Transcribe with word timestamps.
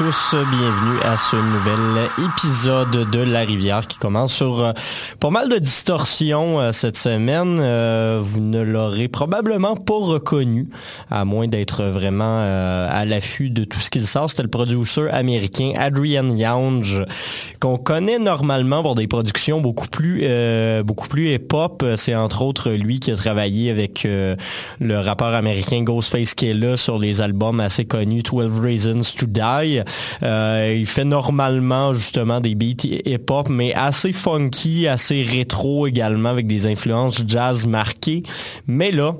Bienvenue 0.00 0.98
à 1.04 1.18
ce 1.18 1.36
nouvel 1.36 2.08
épisode 2.26 3.10
de 3.10 3.20
La 3.20 3.40
Rivière 3.40 3.86
qui 3.86 3.98
commence 3.98 4.32
sur 4.32 4.64
euh, 4.64 4.72
pas 5.18 5.28
mal 5.28 5.50
de 5.50 5.58
distorsions 5.58 6.58
euh, 6.58 6.72
cette 6.72 6.96
semaine. 6.96 7.58
Euh, 7.60 8.18
vous 8.22 8.40
ne 8.40 8.62
l'aurez 8.62 9.08
probablement 9.08 9.76
pas 9.76 9.98
reconnu, 9.98 10.70
à 11.10 11.26
moins 11.26 11.48
d'être 11.48 11.84
vraiment 11.84 12.38
à 12.40 13.04
l'affût 13.04 13.50
de 13.50 13.64
tout 13.64 13.79
ce 13.90 13.98
qu'il 13.98 14.06
sort. 14.06 14.30
C'était 14.30 14.42
le 14.42 14.48
producteur 14.48 15.12
américain 15.12 15.72
Adrian 15.76 16.34
Younge, 16.36 17.04
qu'on 17.58 17.76
connaît 17.76 18.18
normalement 18.18 18.82
pour 18.82 18.94
des 18.94 19.06
productions 19.06 19.60
beaucoup 19.60 19.88
plus 19.88 20.24
beaucoup 20.84 21.08
plus 21.08 21.34
hip-hop. 21.34 21.84
C'est 21.96 22.14
entre 22.14 22.42
autres 22.42 22.70
lui 22.70 23.00
qui 23.00 23.10
a 23.10 23.16
travaillé 23.16 23.70
avec 23.70 24.06
le 24.06 24.98
rappeur 24.98 25.34
américain 25.34 25.82
Ghostface 25.82 26.34
Killah 26.34 26.76
sur 26.76 26.98
les 26.98 27.20
albums 27.20 27.60
assez 27.60 27.84
connus 27.84 28.22
12 28.22 28.60
Reasons 28.60 29.02
to 29.16 29.26
Die 29.26 29.80
euh, 30.22 30.76
il 30.78 30.86
fait 30.86 31.04
normalement 31.04 31.92
justement 31.92 32.40
des 32.40 32.54
beats 32.54 32.84
hip-hop, 32.84 33.48
mais 33.48 33.74
assez 33.74 34.12
funky, 34.12 34.86
assez 34.86 35.22
rétro 35.22 35.86
également, 35.86 36.30
avec 36.30 36.46
des 36.46 36.66
influences 36.66 37.22
jazz 37.26 37.66
marquées. 37.66 38.22
Mais 38.66 38.90
là, 38.90 39.16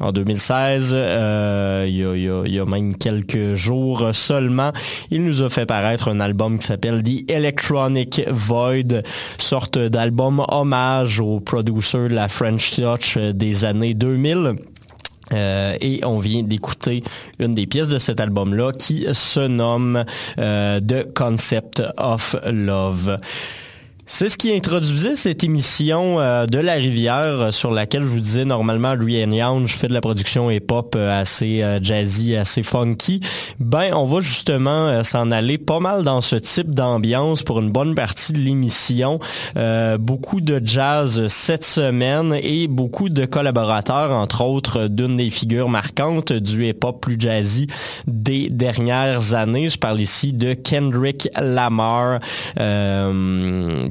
en 0.00 0.12
2016, 0.12 0.92
euh, 0.94 1.86
il, 1.88 2.52
y 2.52 2.58
a, 2.58 2.64
même 2.64 2.96
quelques 2.96 3.54
jours 3.54 4.10
seulement, 4.12 4.72
il 5.10 5.24
nous 5.24 5.42
a 5.42 5.48
fait 5.48 5.66
paraître 5.66 6.08
un 6.08 6.20
album 6.20 6.58
qui 6.58 6.66
s'appelle 6.66 7.02
The 7.02 7.30
Electronic 7.30 8.22
Void, 8.28 9.02
sorte 9.38 9.78
d'album 9.78 10.44
hommage 10.48 11.20
au 11.20 11.40
producer 11.40 12.08
de 12.08 12.14
la 12.14 12.28
French 12.28 12.76
Touch 12.76 13.18
des 13.18 13.64
années 13.64 13.94
2000. 13.94 14.54
Euh, 15.34 15.76
et 15.80 16.00
on 16.04 16.18
vient 16.18 16.42
d'écouter 16.42 17.02
une 17.38 17.54
des 17.54 17.66
pièces 17.66 17.88
de 17.88 17.98
cet 17.98 18.20
album-là 18.20 18.72
qui 18.72 19.06
se 19.12 19.40
nomme 19.40 20.04
euh, 20.38 20.80
The 20.80 21.12
Concept 21.12 21.82
of 21.98 22.36
Love. 22.46 23.18
C'est 24.10 24.30
ce 24.30 24.38
qui 24.38 24.50
introduisait 24.56 25.16
cette 25.16 25.44
émission 25.44 26.18
euh, 26.18 26.46
de 26.46 26.58
La 26.58 26.72
Rivière 26.72 27.24
euh, 27.26 27.50
sur 27.50 27.70
laquelle 27.70 28.04
je 28.04 28.08
vous 28.08 28.20
disais 28.20 28.46
normalement 28.46 28.94
Rian 28.98 29.30
Young, 29.30 29.66
je 29.66 29.74
fais 29.74 29.86
de 29.86 29.92
la 29.92 30.00
production 30.00 30.50
hip-hop 30.50 30.94
euh, 30.96 31.20
assez 31.20 31.62
jazzy, 31.82 32.34
assez 32.34 32.62
funky. 32.62 33.20
Ben, 33.60 33.92
on 33.92 34.06
va 34.06 34.22
justement 34.22 35.04
s'en 35.04 35.30
aller 35.30 35.58
pas 35.58 35.78
mal 35.78 36.04
dans 36.04 36.22
ce 36.22 36.36
type 36.36 36.70
d'ambiance 36.70 37.42
pour 37.42 37.60
une 37.60 37.70
bonne 37.70 37.94
partie 37.94 38.32
de 38.32 38.38
l'émission. 38.38 39.20
beaucoup 39.98 40.40
de 40.40 40.60
jazz 40.64 41.26
cette 41.28 41.64
semaine 41.64 42.34
et 42.42 42.66
beaucoup 42.66 43.10
de 43.10 43.26
collaborateurs, 43.26 44.12
entre 44.12 44.42
autres 44.42 44.86
d'une 44.86 45.18
des 45.18 45.28
figures 45.28 45.68
marquantes 45.68 46.32
du 46.32 46.66
hip-hop 46.66 47.02
plus 47.02 47.16
jazzy 47.18 47.66
des 48.06 48.48
dernières 48.48 49.34
années. 49.34 49.68
Je 49.68 49.78
parle 49.78 50.00
ici 50.00 50.32
de 50.32 50.54
Kendrick 50.54 51.28
Lamar 51.38 52.20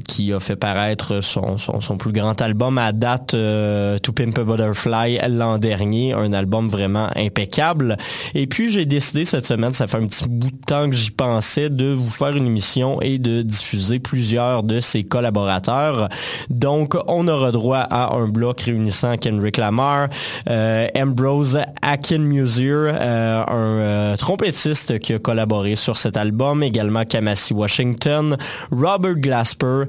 qui 0.08 0.32
a 0.32 0.40
fait 0.40 0.56
paraître 0.56 1.20
son, 1.20 1.58
son, 1.58 1.96
plus 1.96 2.10
grand 2.10 2.40
album 2.42 2.78
à 2.78 2.92
date, 2.92 3.34
euh, 3.34 3.98
To 3.98 4.12
Pimp 4.12 4.36
a 4.38 4.42
Butterfly, 4.42 5.18
l'an 5.28 5.58
dernier. 5.58 6.14
Un 6.14 6.32
album 6.32 6.66
vraiment 6.66 7.10
impeccable. 7.14 7.96
Et 8.34 8.48
puis, 8.48 8.70
j'ai 8.70 8.86
décidé 8.86 9.24
cette 9.24 9.46
semaine, 9.46 9.72
ça 9.72 9.86
fait 9.86 9.98
un 9.98 10.06
petit 10.06 10.24
bout 10.28 10.50
de 10.50 10.64
temps 10.66 10.88
que 10.88 10.96
j'y 10.96 11.10
pensais, 11.10 11.68
de 11.70 11.92
vous 11.92 12.10
faire 12.10 12.34
une 12.34 12.46
émission 12.46 13.00
et 13.02 13.18
de 13.18 13.42
diffuser 13.42 14.00
plusieurs 14.00 14.64
de 14.64 14.80
ses 14.80 15.04
collaborateurs. 15.04 16.08
Donc, 16.50 16.96
on 17.06 17.28
aura 17.28 17.52
droit 17.52 17.78
à 17.78 18.14
un 18.14 18.26
bloc 18.26 18.62
réunissant 18.62 19.16
Kendrick 19.18 19.58
Lamar, 19.58 20.08
euh, 20.48 20.88
Ambrose 20.96 21.58
Akinmusier, 21.82 22.70
euh, 22.70 23.44
un 23.46 23.78
euh, 23.78 24.16
trompettiste 24.16 24.98
qui 24.98 25.12
a 25.12 25.18
collaboré 25.18 25.76
sur 25.76 25.96
cet 25.96 26.16
album, 26.16 26.62
également 26.62 27.04
Kamasi 27.04 27.52
Washington, 27.52 28.36
Robert 28.70 29.16
Glasper, 29.16 29.84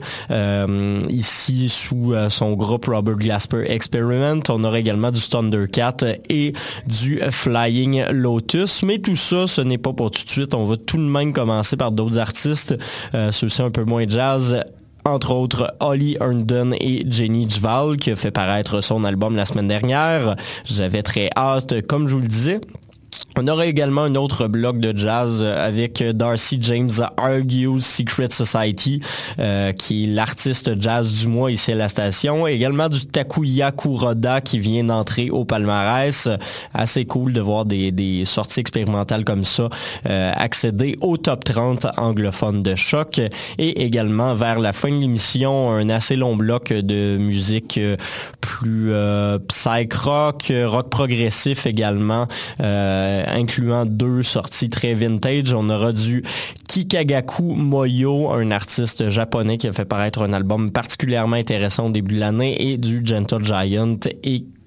ici, 1.10 1.70
sous 1.70 2.14
euh, 2.14 2.30
son 2.30 2.54
groupe 2.54 2.86
Robert 2.86 3.16
Glasper 3.16 3.64
Experiment, 3.68 4.42
on 4.50 4.64
aura 4.64 4.80
également 4.80 5.12
du 5.12 5.22
Thundercat 5.22 5.98
et 6.30 6.54
du 6.88 7.20
Flying 7.32 8.06
Lotus. 8.12 8.84
Mais 8.84 9.00
tout 9.00 9.16
ça, 9.16 9.48
ce 9.48 9.62
n'est 9.62 9.78
pas 9.78 9.94
pour 9.94 10.12
tout 10.12 10.24
de 10.24 10.30
suite. 10.30 10.54
On 10.54 10.66
va 10.66 10.78
tout 10.78 10.98
de 10.98 11.04
même 11.04 11.34
commencer 11.34 11.78
par 11.78 11.92
d'autres 11.92 12.18
artistes, 12.18 12.76
euh, 13.14 13.32
ceux-ci 13.32 13.62
un 13.62 13.72
peu 13.72 13.84
moins 13.84 14.08
jazz 14.08 14.64
entre 15.06 15.32
autres 15.32 15.74
Holly 15.80 16.18
Herndon 16.20 16.74
et 16.74 17.06
Jenny 17.10 17.50
Jval 17.50 17.98
qui 17.98 18.12
a 18.12 18.16
fait 18.16 18.32
paraître 18.32 18.82
son 18.82 19.04
album 19.06 19.36
la 19.36 19.46
semaine 19.46 19.68
dernière. 19.68 20.36
J'avais 20.66 21.04
très 21.04 21.30
hâte, 21.36 21.82
comme 21.88 22.08
je 22.08 22.16
vous 22.16 22.22
le 22.22 22.28
disais. 22.28 22.60
On 23.38 23.48
aura 23.48 23.68
également 23.68 24.04
un 24.04 24.16
autre 24.16 24.48
bloc 24.48 24.80
de 24.80 24.98
jazz 24.98 25.44
avec 25.44 26.04
Darcy 26.04 26.58
James 26.62 26.90
Argues 27.18 27.80
Secret 27.80 28.30
Society, 28.32 29.02
euh, 29.40 29.72
qui 29.72 30.04
est 30.04 30.08
l'artiste 30.08 30.82
jazz 30.82 31.22
du 31.22 31.28
mois 31.28 31.52
ici 31.52 31.72
à 31.72 31.76
la 31.76 31.90
station. 31.90 32.48
Également 32.48 32.90
du 32.90 33.06
Takuya 33.06 33.72
Kuroda 33.72 34.42
qui 34.42 34.60
vient 34.60 34.84
d'entrer 34.84 35.30
au 35.30 35.46
palmarès. 35.46 36.28
Assez 36.74 37.06
cool 37.06 37.32
de 37.34 37.40
voir 37.42 37.66
des, 37.66 38.24
sorties 38.26 38.60
expérimentales 38.60 39.24
comme 39.24 39.44
ça 39.44 39.70
euh, 40.08 40.32
accéder 40.36 40.98
au 41.02 41.18
top 41.18 41.44
30 41.44 41.88
anglophone 41.98 42.64
de 42.64 42.76
choc. 42.76 43.22
Et 43.58 43.84
également 43.84 44.34
vers 44.34 44.60
la 44.60 44.74
fin 44.74 44.90
de 44.90 45.00
l'émission, 45.00 45.72
un 45.72 45.90
assez 45.90 46.16
long 46.16 46.36
bloc 46.36 46.74
de 46.74 47.18
musique 47.18 47.78
euh, 47.78 47.96
plus 48.42 48.92
psych 49.48 49.94
rock, 49.94 50.52
rock 50.66 50.90
progressif 50.90 51.66
également. 51.66 52.28
Euh, 52.62 53.19
incluant 53.28 53.86
deux 53.86 54.24
sorties 54.24 54.70
très 54.70 54.94
vintage. 54.94 55.54
On 55.54 55.70
aura 55.70 55.94
du 55.94 56.24
Kikagaku 56.68 57.56
Moyo, 57.56 58.30
un 58.32 58.52
artiste 58.52 59.10
japonais 59.10 59.58
qui 59.58 59.68
a 59.68 59.74
fait 59.74 59.86
paraître 59.86 60.22
un 60.22 60.34
album 60.34 60.72
particulièrement 60.72 61.36
intéressant 61.36 61.88
au 61.88 61.92
début 61.92 62.16
de 62.16 62.20
l'année, 62.20 62.72
et 62.72 62.78
du 62.78 63.02
Gentle 63.04 63.44
Giant 63.44 63.98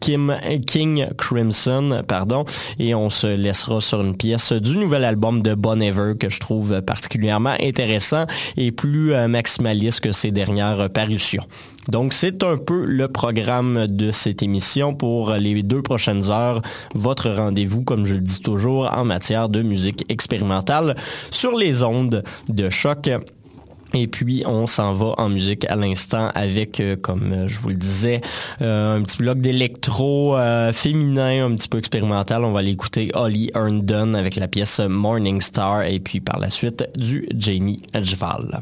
Kim, 0.03 0.37
King 0.67 1.07
Crimson, 1.17 2.03
pardon, 2.09 2.45
et 2.81 2.93
on 2.93 3.09
se 3.09 3.29
laissera 3.29 3.81
sur 3.81 4.01
une 4.01 4.17
pièce 4.17 4.53
du 4.53 4.77
nouvel 4.77 5.05
album 5.05 5.43
de 5.43 5.55
Bon 5.55 5.81
Ever 5.81 6.15
que 6.19 6.29
je 6.29 6.41
trouve 6.41 6.83
particulièrement 6.83 7.55
intéressant 7.63 8.27
et 8.57 8.73
plus 8.73 9.15
euh, 9.15 9.29
maximaliste 9.29 10.01
que 10.01 10.11
ses 10.11 10.33
dernières 10.33 10.91
parutions. 10.91 11.45
Donc 11.89 12.15
c'est 12.15 12.43
un 12.43 12.57
peu 12.57 12.85
le 12.85 13.07
programme 13.07 13.87
de 13.87 14.11
cette 14.11 14.43
émission 14.43 14.93
pour 14.93 15.35
les 15.35 15.63
deux 15.63 15.83
prochaines 15.83 16.33
heures. 16.33 16.63
Votre 16.97 17.31
rendez-vous, 17.31 17.85
comme 17.85 18.05
je 18.05 18.15
le 18.15 18.21
dis 18.21 18.41
toujours, 18.41 18.91
en 18.93 19.05
matière 19.05 19.49
de 19.49 19.63
musique 19.63 20.05
expérimentale 20.09 20.97
sur 21.31 21.57
les 21.57 21.85
ondes 21.85 22.25
de 22.49 22.71
choc. 22.71 23.09
Et 23.95 24.07
puis 24.07 24.43
on 24.47 24.67
s'en 24.67 24.95
va 24.95 25.15
en 25.19 25.29
musique 25.29 25.65
à 25.67 25.77
l'instant 25.77 26.31
avec, 26.35 26.81
euh, 26.81 26.97
comme 26.97 27.33
euh, 27.33 27.49
je 27.49 27.59
vous 27.59 27.69
le 27.69 27.75
disais, 27.75 28.21
euh, 28.61 28.97
un 28.97 29.03
petit 29.03 29.19
bloc 29.19 29.39
d'électro 29.39 30.37
féminin, 30.73 31.47
un 31.47 31.55
petit 31.55 31.69
peu 31.69 31.79
expérimental. 31.79 32.45
On 32.45 32.53
va 32.53 32.61
aller 32.61 32.71
écouter 32.71 33.11
Holly 33.15 33.51
Herndon 33.55 34.15
avec 34.15 34.37
la 34.37 34.49
pièce 34.49 34.81
Morning 34.81 35.41
Star 35.41 35.83
et 35.83 36.01
puis 36.01 36.21
par 36.21 36.39
la 36.39 36.51
suite 36.51 36.89
du 36.97 37.29
Janie 37.37 37.83
Edgeval. 37.93 38.61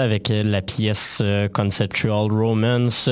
Avec 0.00 0.28
la 0.30 0.62
pièce 0.62 1.20
euh, 1.22 1.48
Conceptual 1.48 2.32
Romance 2.32 3.10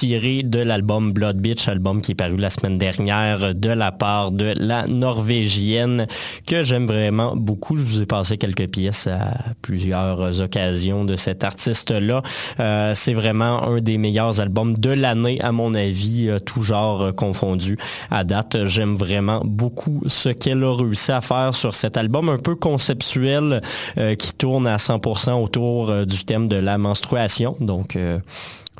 tirée 0.00 0.42
de 0.42 0.60
l'album 0.60 1.12
Blood 1.12 1.36
Beach, 1.36 1.68
album 1.68 2.00
qui 2.00 2.12
est 2.12 2.14
paru 2.14 2.38
la 2.38 2.48
semaine 2.48 2.78
dernière 2.78 3.54
de 3.54 3.68
la 3.68 3.92
part 3.92 4.32
de 4.32 4.54
la 4.56 4.86
Norvégienne 4.86 6.06
que 6.46 6.64
j'aime 6.64 6.86
vraiment 6.86 7.36
beaucoup. 7.36 7.76
Je 7.76 7.82
vous 7.82 8.00
ai 8.00 8.06
passé 8.06 8.38
quelques 8.38 8.66
pièces 8.68 9.08
à 9.08 9.36
plusieurs 9.60 10.40
occasions 10.40 11.04
de 11.04 11.16
cet 11.16 11.44
artiste-là. 11.44 12.22
Euh, 12.60 12.94
c'est 12.94 13.12
vraiment 13.12 13.62
un 13.62 13.82
des 13.82 13.98
meilleurs 13.98 14.40
albums 14.40 14.72
de 14.72 14.88
l'année 14.88 15.38
à 15.42 15.52
mon 15.52 15.74
avis, 15.74 16.30
euh, 16.30 16.38
tout 16.38 16.62
genre 16.62 17.14
confondu 17.14 17.76
à 18.10 18.24
date. 18.24 18.56
J'aime 18.64 18.94
vraiment 18.94 19.42
beaucoup 19.44 20.02
ce 20.06 20.30
qu'elle 20.30 20.64
a 20.64 20.74
réussi 20.74 21.12
à 21.12 21.20
faire 21.20 21.54
sur 21.54 21.74
cet 21.74 21.98
album 21.98 22.30
un 22.30 22.38
peu 22.38 22.54
conceptuel 22.54 23.60
euh, 23.98 24.14
qui 24.14 24.32
tourne 24.32 24.66
à 24.66 24.78
100% 24.78 25.32
autour 25.42 26.06
du 26.06 26.24
thème 26.24 26.48
de 26.48 26.56
la 26.56 26.78
menstruation. 26.78 27.54
Donc 27.60 27.98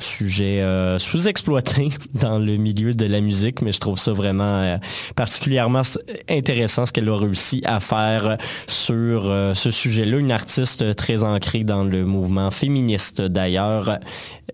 sujet 0.02 0.60
euh, 0.60 0.98
sous-exploité 0.98 1.90
dans 2.14 2.38
le 2.38 2.56
milieu 2.56 2.94
de 2.94 3.06
la 3.06 3.20
musique, 3.20 3.62
mais 3.62 3.72
je 3.72 3.80
trouve 3.80 3.98
ça 3.98 4.12
vraiment 4.12 4.60
euh, 4.60 4.76
particulièrement 5.16 5.82
intéressant 6.28 6.86
ce 6.86 6.92
qu'elle 6.92 7.08
a 7.08 7.16
réussi 7.16 7.62
à 7.64 7.80
faire 7.80 8.36
sur 8.66 9.30
euh, 9.30 9.54
ce 9.54 9.70
sujet-là. 9.70 10.18
Une 10.18 10.32
artiste 10.32 10.94
très 10.96 11.24
ancrée 11.24 11.64
dans 11.64 11.84
le 11.84 12.04
mouvement 12.04 12.50
féministe 12.50 13.20
d'ailleurs, 13.20 13.98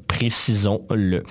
précisons-le. 0.06 1.22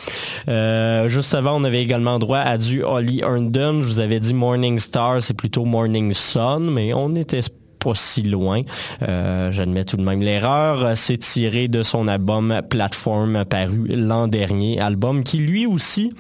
Euh, 0.48 1.10
juste 1.10 1.34
avant, 1.34 1.60
on 1.60 1.64
avait 1.64 1.82
également 1.82 2.20
droit 2.20 2.40
à 2.40 2.58
du 2.58 2.84
Holly 2.84 3.22
Herndon. 3.22 3.82
Je 3.82 3.88
vous 3.88 4.00
avais 4.00 4.20
dit 4.20 4.34
Morning 4.34 4.80
Star, 4.80 5.22
c'est 5.22 5.34
plutôt 5.34 5.66
Morning 5.66 6.14
Sun, 6.14 6.72
mais 6.72 6.94
on 6.94 7.16
était 7.16 7.42
pas 7.86 7.94
si 7.94 8.24
loin. 8.24 8.64
Euh, 9.08 9.52
J'admets 9.52 9.86
tout 9.86 9.98
de 9.98 10.02
même 10.02 10.22
l'erreur. 10.22 10.98
C'est 10.98 11.20
tiré 11.20 11.68
de 11.68 11.84
son 11.84 12.08
album 12.08 12.62
Platform 12.68 13.46
paru 13.46 13.86
l'an 13.90 14.28
dernier. 14.28 14.80
Album 14.80 15.24
qui 15.24 15.38
lui 15.38 15.68
aussi 15.68 16.12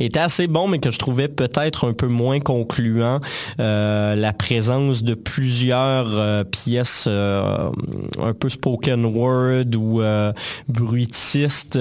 était 0.00 0.20
assez 0.20 0.46
bon, 0.46 0.68
mais 0.68 0.78
que 0.78 0.90
je 0.90 0.98
trouvais 0.98 1.28
peut-être 1.28 1.88
un 1.88 1.92
peu 1.92 2.06
moins 2.06 2.40
concluant. 2.40 3.20
Euh, 3.60 4.14
la 4.14 4.32
présence 4.32 5.02
de 5.02 5.14
plusieurs 5.14 6.18
euh, 6.18 6.44
pièces 6.44 7.06
euh, 7.08 7.70
un 8.20 8.32
peu 8.32 8.48
spoken 8.48 9.04
word 9.04 9.74
ou 9.76 10.02
bruitistes 10.68 11.78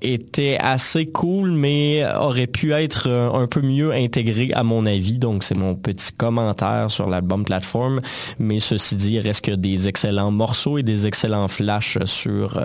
était 0.00 0.58
assez 0.60 1.06
cool, 1.06 1.50
mais 1.50 2.04
aurait 2.16 2.46
pu 2.46 2.72
être 2.72 3.08
un 3.08 3.46
peu 3.46 3.60
mieux 3.60 3.92
intégré 3.92 4.52
à 4.54 4.62
mon 4.62 4.86
avis. 4.86 5.18
Donc 5.18 5.44
c'est 5.44 5.56
mon 5.56 5.74
petit 5.74 6.12
commentaire 6.12 6.90
sur 6.90 7.08
l'album 7.08 7.44
Platform. 7.44 8.00
Mais 8.38 8.60
ceci 8.60 8.96
dit, 8.96 9.14
il 9.14 9.20
reste 9.20 9.44
que 9.44 9.52
des 9.52 9.88
excellents 9.88 10.30
morceaux 10.30 10.78
et 10.78 10.82
des 10.82 11.06
excellents 11.06 11.48
flashs 11.48 11.98
sur, 12.04 12.60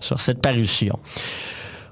sur 0.00 0.20
cette 0.20 0.40
parution. 0.40 0.98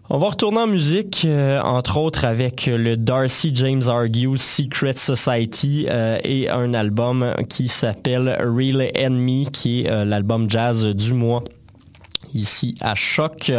On 0.09 0.19
va 0.19 0.29
retourner 0.29 0.59
en 0.59 0.67
musique, 0.69 1.25
euh, 1.25 1.61
entre 1.61 1.97
autres 1.97 2.25
avec 2.25 2.67
le 2.67 2.97
Darcy 2.97 3.51
James 3.55 3.83
Argue 3.89 4.37
Secret 4.37 4.95
Society 4.95 5.87
euh, 5.89 6.19
et 6.23 6.49
un 6.49 6.75
album 6.75 7.33
qui 7.49 7.67
s'appelle 7.67 8.39
Real 8.41 8.89
Enemy, 8.97 9.49
qui 9.53 9.81
est 9.83 9.91
euh, 9.91 10.05
l'album 10.05 10.49
jazz 10.49 10.87
du 10.87 11.13
mois 11.13 11.43
ici 12.37 12.77
à 12.81 12.95
Choc. 12.95 13.51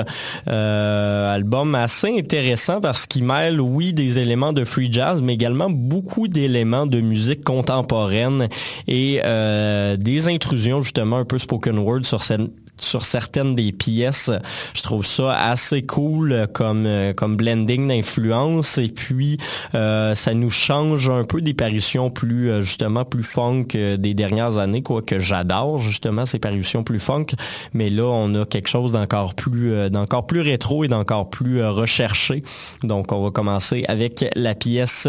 Euh, 0.48 1.36
album 1.36 1.76
assez 1.76 2.18
intéressant 2.18 2.80
parce 2.80 3.06
qu'il 3.06 3.26
mêle, 3.26 3.60
oui, 3.60 3.92
des 3.92 4.20
éléments 4.20 4.54
de 4.54 4.64
free 4.64 4.92
jazz, 4.92 5.22
mais 5.22 5.34
également 5.34 5.70
beaucoup 5.70 6.28
d'éléments 6.28 6.86
de 6.86 7.02
musique 7.02 7.44
contemporaine 7.44 8.48
et 8.88 9.20
euh, 9.26 9.98
des 9.98 10.28
intrusions 10.28 10.82
justement 10.82 11.18
un 11.18 11.26
peu 11.26 11.38
spoken 11.38 11.80
word 11.80 12.04
sur 12.04 12.24
cette 12.24 12.42
sur 12.82 13.06
certaines 13.06 13.56
des 13.56 13.72
pièces. 13.72 14.32
Je 14.74 14.82
trouve 14.82 15.06
ça 15.06 15.36
assez 15.38 15.84
cool 15.84 16.48
comme 16.54 16.86
euh, 16.86 17.13
comme 17.13 17.36
blending 17.36 17.88
d'influence 17.88 18.78
et 18.78 18.90
puis 18.90 19.38
euh, 19.76 20.16
ça 20.16 20.34
nous 20.34 20.50
change 20.50 21.10
un 21.10 21.24
peu 21.24 21.42
des 21.42 21.54
parutions 21.54 22.10
plus 22.10 22.50
euh, 22.50 22.62
justement 22.62 23.06
plus 23.06 23.24
funk 23.24 23.68
euh, 23.76 23.98
des 23.98 24.13
dernières 24.13 24.58
années 24.58 24.84
quoi 24.84 25.02
que 25.02 25.20
j'adore 25.20 25.80
justement 25.80 26.26
ces 26.26 26.40
parutions 26.40 26.84
plus 26.84 27.00
funk 27.00 27.28
mais 27.74 27.90
là 27.90 28.06
on 28.06 28.34
a 28.36 28.46
quelque 28.46 28.70
chose 28.70 28.92
d'encore 28.92 29.36
plus 29.36 29.74
euh, 29.74 29.90
d'encore 29.90 30.28
plus 30.28 30.42
rétro 30.42 30.84
et 30.84 30.88
d'encore 30.88 31.30
plus 31.30 31.62
euh, 31.62 31.72
recherché. 31.72 32.44
Donc 32.84 33.12
on 33.12 33.24
va 33.24 33.32
commencer 33.32 33.86
avec 33.88 34.26
la 34.36 34.56
pièce 34.56 35.08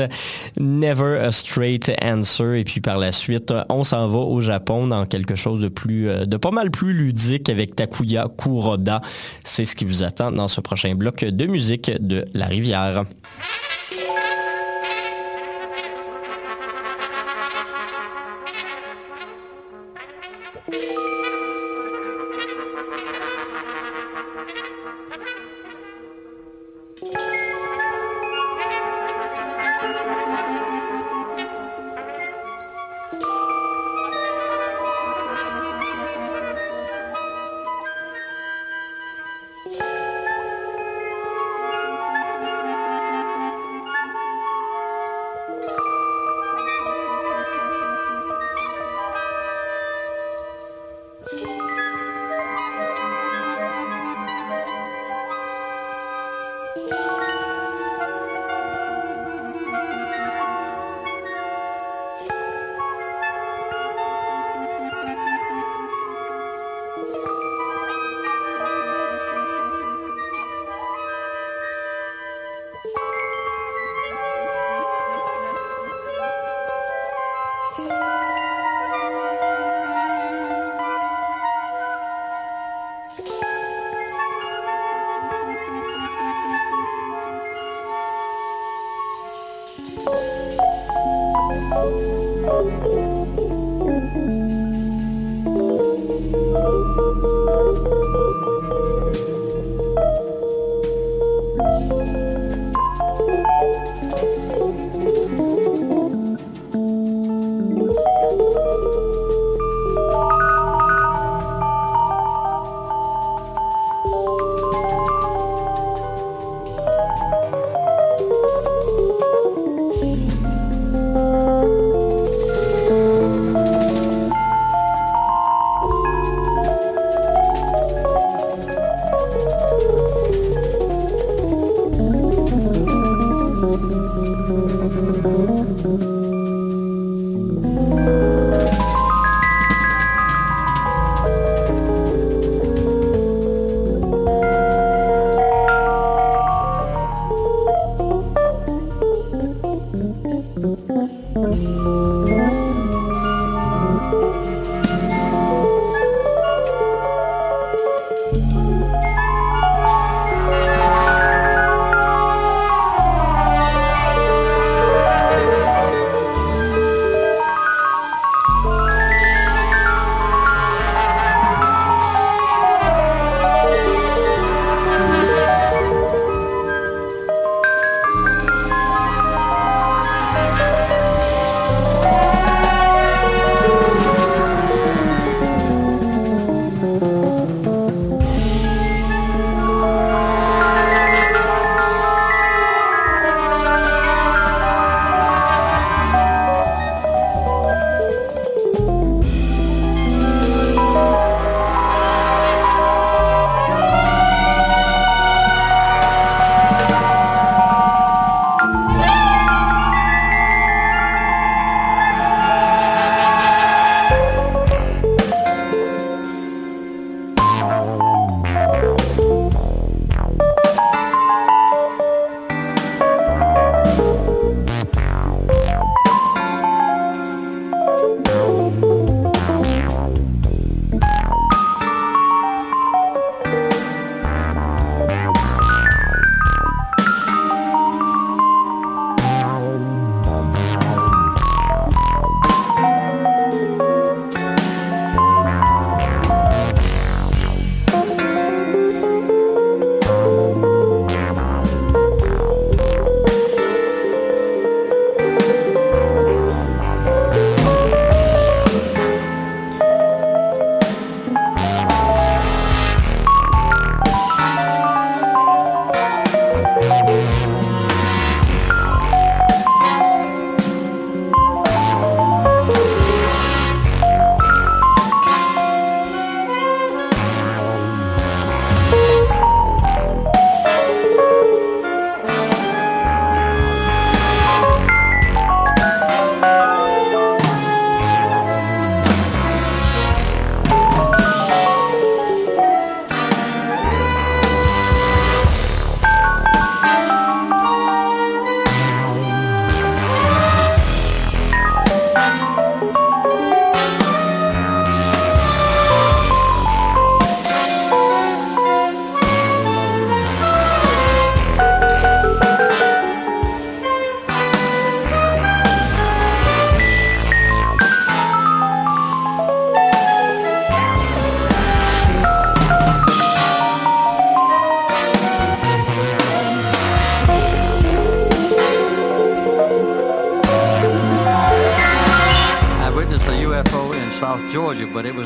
Never 0.58 1.18
a 1.18 1.32
Straight 1.32 1.90
Answer 2.02 2.60
et 2.60 2.64
puis 2.64 2.80
par 2.80 2.98
la 2.98 3.12
suite 3.12 3.52
on 3.68 3.84
s'en 3.84 4.08
va 4.08 4.18
au 4.18 4.40
Japon 4.40 4.86
dans 4.86 5.06
quelque 5.06 5.34
chose 5.34 5.60
de 5.60 5.68
plus 5.68 6.08
euh, 6.08 6.24
de 6.24 6.36
pas 6.36 6.50
mal 6.50 6.70
plus 6.70 6.92
ludique 6.92 7.48
avec 7.58 7.76
Takuya 7.76 8.28
Kuroda. 8.38 9.00
C'est 9.44 9.64
ce 9.64 9.74
qui 9.74 9.84
vous 9.84 10.02
attend 10.02 10.30
dans 10.30 10.48
ce 10.48 10.60
prochain 10.60 10.94
bloc 10.94 11.24
de 11.24 11.46
musique 11.46 11.90
de 12.00 12.24
La 12.34 12.46
Rivière. 12.46 13.04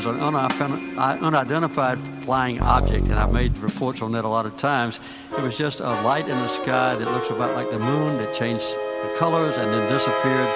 An 0.05 0.19
unidentified 0.19 1.97
flying 2.23 2.59
object, 2.61 3.07
and 3.07 3.15
I've 3.15 3.31
made 3.31 3.57
reports 3.57 4.01
on 4.01 4.11
that 4.11 4.25
a 4.25 4.27
lot 4.27 4.45
of 4.45 4.57
times. 4.57 4.99
It 5.31 5.41
was 5.41 5.57
just 5.57 5.79
a 5.79 5.89
light 6.03 6.27
in 6.27 6.37
the 6.37 6.47
sky 6.47 6.95
that 6.95 7.07
looks 7.11 7.29
about 7.29 7.55
like 7.55 7.69
the 7.69 7.79
moon 7.79 8.17
that 8.17 8.35
changed 8.35 8.69
the 8.69 9.15
colors 9.17 9.55
and 9.57 9.71
then 9.71 9.89
disappeared, 9.91 10.49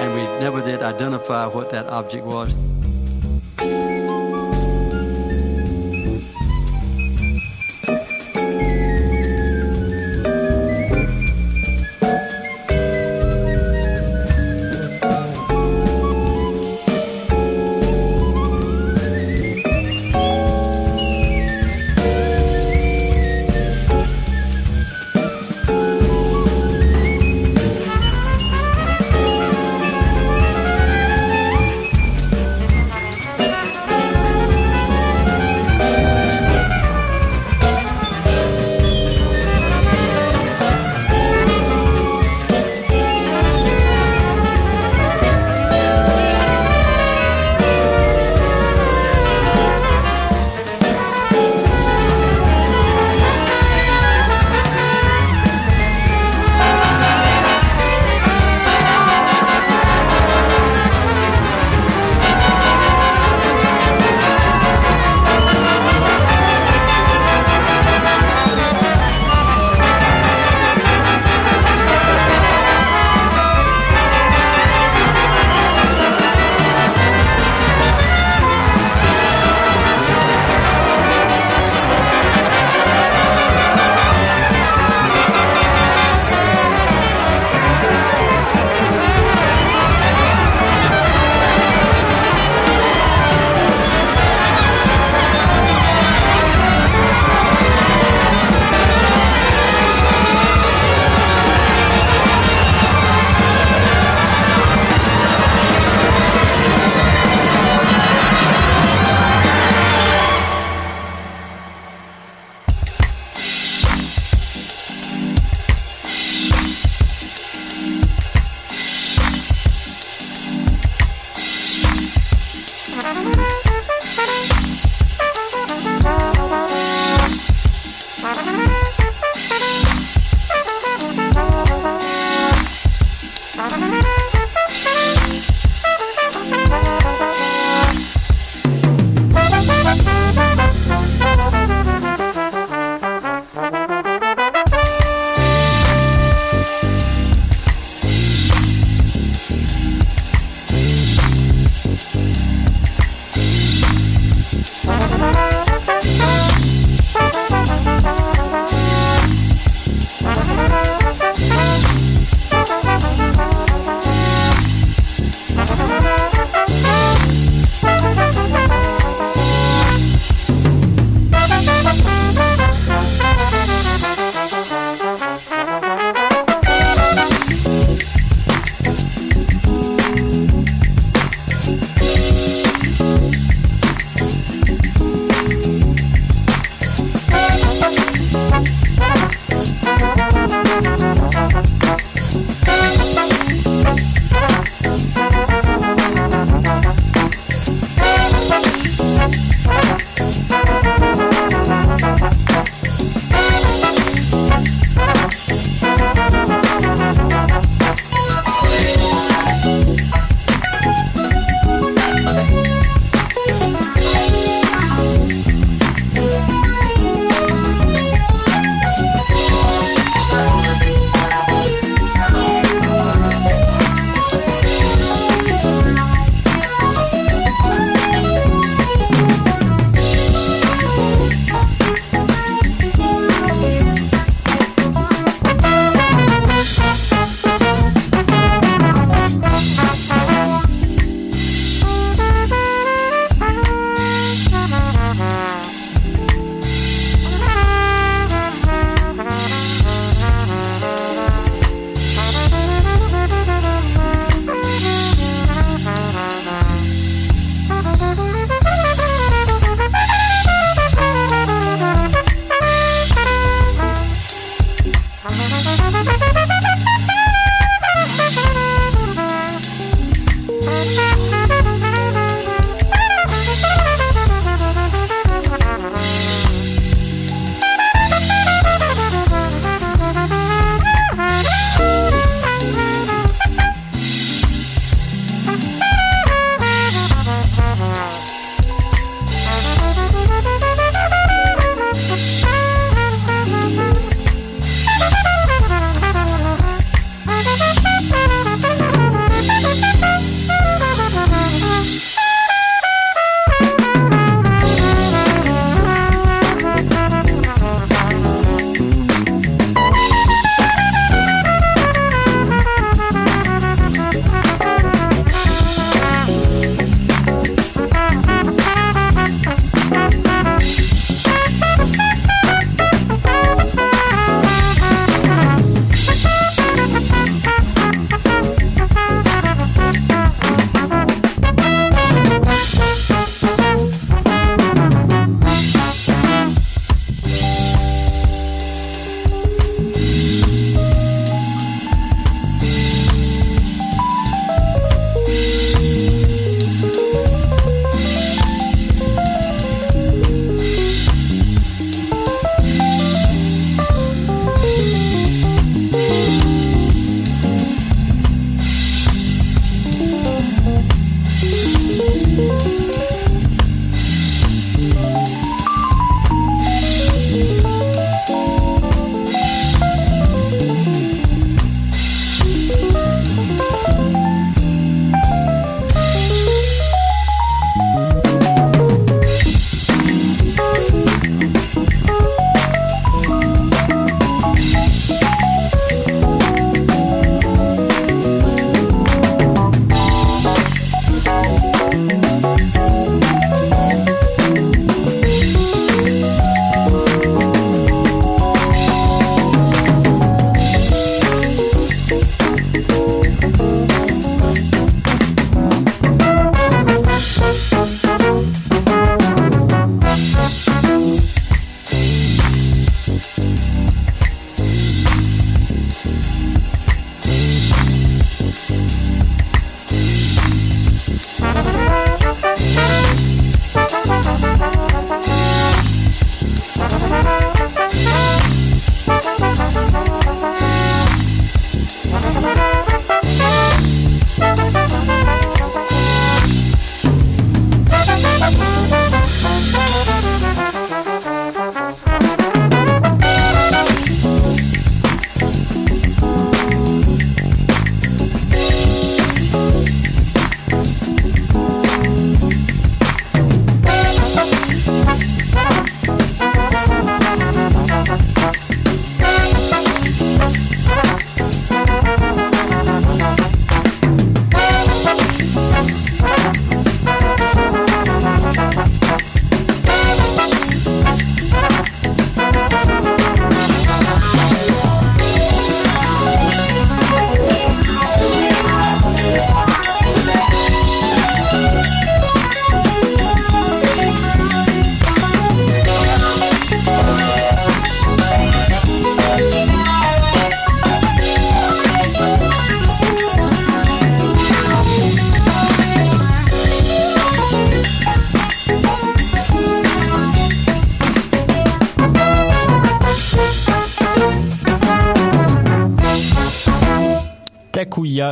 and 0.00 0.14
we 0.14 0.22
never 0.44 0.60
did 0.60 0.82
identify 0.82 1.46
what 1.46 1.70
that 1.70 1.86
object 1.86 2.26
was. 2.26 2.54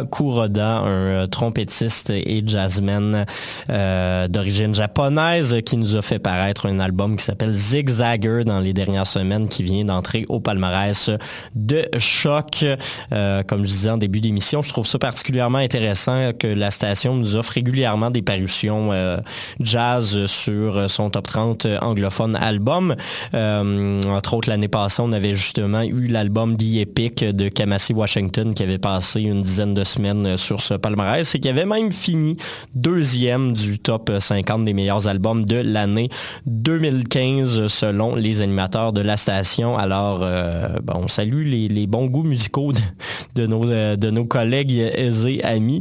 Kuroda, 0.05 0.79
un 0.79 0.87
euh, 0.89 1.27
trompettiste 1.27 2.11
et 2.11 2.43
jazzman 2.47 3.27
euh, 3.71 4.29
d'origine 4.29 4.75
japonaise 4.75 5.57
qui 5.65 5.77
nous 5.77 5.97
a 5.97 6.03
fait 6.03 6.19
paraître 6.19 6.67
un 6.67 6.81
album 6.81 7.17
qui 7.17 7.25
s'appelle 7.25 7.53
Zigzagger 7.53 8.45
dans 8.45 8.61
les 8.61 8.73
dernières 8.73 9.07
semaines 9.07 9.49
qui 9.49 9.63
vient 9.63 9.85
d'entrer 9.85 10.25
au 10.29 10.41
palmarès 10.41 11.11
de 11.55 11.89
choc. 11.99 12.65
Euh, 13.13 13.43
comme 13.43 13.65
je 13.65 13.71
disais 13.71 13.91
en 13.91 13.99
début 13.99 14.21
d'émission, 14.21 14.63
je 14.63 14.69
trouve 14.71 14.87
ça 14.87 14.99
particulièrement 14.99 15.59
intéressant 15.59 16.33
que 16.39 16.47
la 16.47 16.71
station 16.71 17.15
nous 17.15 17.37
offre 17.37 17.53
régulièrement 17.53 18.11
des 18.11 18.23
parutions 18.23 18.91
jazz 19.61 20.27
sur 20.27 20.91
son 20.91 21.11
top 21.11 21.27
30 21.27 21.67
anglophone 21.81 22.37
album. 22.37 22.95
Entre 23.33 24.35
autres, 24.35 24.49
l'année 24.49 24.69
passée, 24.69 25.03
on 25.03 25.13
avait 25.13 25.35
justement 25.35 25.83
eu 25.83 26.07
l'album 26.09 26.57
The 26.57 26.77
Epic 26.77 27.25
de 27.25 27.49
Kamasi 27.49 27.93
Washington 27.93 28.55
qui 28.55 28.63
avait 28.63 28.79
passé 28.79 29.23
une 29.23 29.43
dizaine 29.43 29.75
de 29.75 29.85
semaines 29.89 30.37
sur 30.37 30.61
ce 30.61 30.75
palmarès 30.75 31.35
et 31.35 31.41
qui 31.41 31.49
avait 31.49 31.65
même 31.65 31.93
fini 31.93 32.37
deuxième 32.75 33.53
du 33.53 33.79
top 33.79 34.11
50 34.19 34.65
des 34.65 34.73
meilleurs 34.73 35.09
albums 35.09 35.45
de 35.45 35.57
l'année 35.57 36.09
2015 36.47 37.67
selon 37.67 38.15
les 38.15 38.43
animateurs 38.43 38.93
de 38.93 39.01
la 39.01 39.17
station. 39.17 39.77
Alors, 39.77 40.21
euh, 40.23 40.69
on 40.95 41.09
salue 41.09 41.45
les, 41.45 41.69
les 41.69 41.87
bons 41.87 42.07
goûts 42.07 42.23
musicaux 42.23 42.73
de, 42.73 42.81
de 43.35 43.47
nos, 43.47 43.69
euh, 43.69 43.97
de 43.97 44.11
nos 44.11 44.25
collègues 44.25 44.91
aisés 44.95 45.43
amis. 45.43 45.81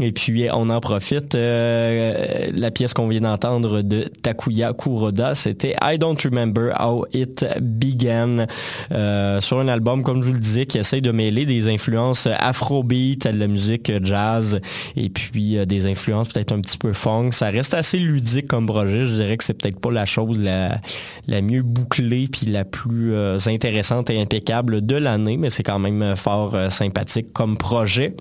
Et 0.00 0.12
puis, 0.12 0.46
on 0.52 0.70
en 0.70 0.80
profite. 0.80 1.34
euh, 1.34 2.50
la 2.54 2.70
pièce 2.70 2.94
qu'on 2.94 3.08
vient 3.08 3.20
d'entendre 3.20 3.82
de 3.82 4.04
Takuya 4.22 4.72
Kuroda, 4.72 5.34
c'était 5.34 5.74
I 5.82 5.98
Don't 5.98 6.16
Remember 6.22 6.72
How 6.80 7.06
It 7.12 7.44
Began 7.60 8.46
euh, 8.92 9.40
sur 9.40 9.58
un 9.58 9.68
album, 9.68 10.02
comme 10.02 10.22
je 10.22 10.28
vous 10.28 10.34
le 10.34 10.40
disais, 10.40 10.66
qui 10.66 10.78
essaye 10.78 11.02
de 11.02 11.10
mêler 11.10 11.46
des 11.46 11.68
influences 11.68 12.28
afrobeat 12.38 13.26
à 13.26 13.32
de 13.32 13.38
la 13.38 13.46
musique 13.46 13.92
jazz 14.04 14.60
et 14.96 15.08
puis 15.08 15.56
euh, 15.56 15.64
des 15.64 15.86
influences 15.86 16.28
peut-être 16.28 16.52
un 16.52 16.60
petit 16.60 16.78
peu 16.78 16.92
funk. 16.92 17.30
Ça 17.32 17.50
reste 17.50 17.74
assez 17.74 17.98
ludique 17.98 18.46
comme 18.46 18.66
projet. 18.66 19.06
Je 19.06 19.14
dirais 19.14 19.36
que 19.36 19.44
c'est 19.44 19.54
peut-être 19.54 19.80
pas 19.80 19.90
la 19.90 20.06
chose 20.06 20.38
la, 20.38 20.80
la 21.26 21.42
mieux 21.42 21.62
bouclée 21.62 22.28
puis 22.28 22.46
la 22.46 22.64
plus 22.64 23.14
euh, 23.14 23.38
intéressante 23.46 24.10
et 24.10 24.20
impeccable 24.20 24.84
de 24.84 24.96
l'année, 24.96 25.36
mais 25.36 25.50
c'est 25.50 25.62
quand 25.62 25.78
même 25.78 26.02
euh, 26.02 26.16
fort 26.16 26.54
euh, 26.54 26.70
sympathique 26.70 27.32
comme 27.32 27.56
projet. 27.56 28.14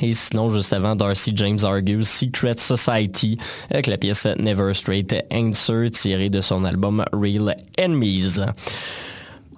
Et 0.00 0.12
sinon, 0.12 0.48
juste 0.50 0.72
avant, 0.72 0.96
Darcy 0.96 1.32
James 1.36 1.58
Argues 1.62 2.04
Secret 2.04 2.56
Society 2.58 3.38
avec 3.70 3.86
la 3.86 3.96
pièce 3.96 4.26
Never 4.38 4.74
Straight 4.74 5.14
Answer 5.32 5.90
tirée 5.90 6.30
de 6.30 6.40
son 6.40 6.64
album 6.64 7.04
Real 7.12 7.56
Enemies. 7.78 8.40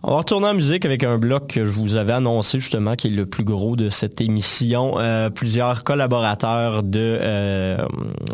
On 0.03 0.11
va 0.11 0.19
retourner 0.19 0.47
en 0.47 0.55
musique 0.55 0.85
avec 0.85 1.05
un 1.05 1.19
bloc 1.19 1.49
que 1.49 1.65
je 1.65 1.71
vous 1.71 1.97
avais 1.97 2.13
annoncé 2.13 2.59
justement 2.59 2.95
qui 2.95 3.09
est 3.09 3.11
le 3.11 3.27
plus 3.27 3.45
gros 3.45 3.77
de 3.77 3.89
cette 3.89 4.21
émission. 4.21 4.95
Euh, 4.99 5.31
plusieurs 5.31 5.85
collaborateurs 5.85 6.83
de 6.83 7.19
euh, 7.21 7.79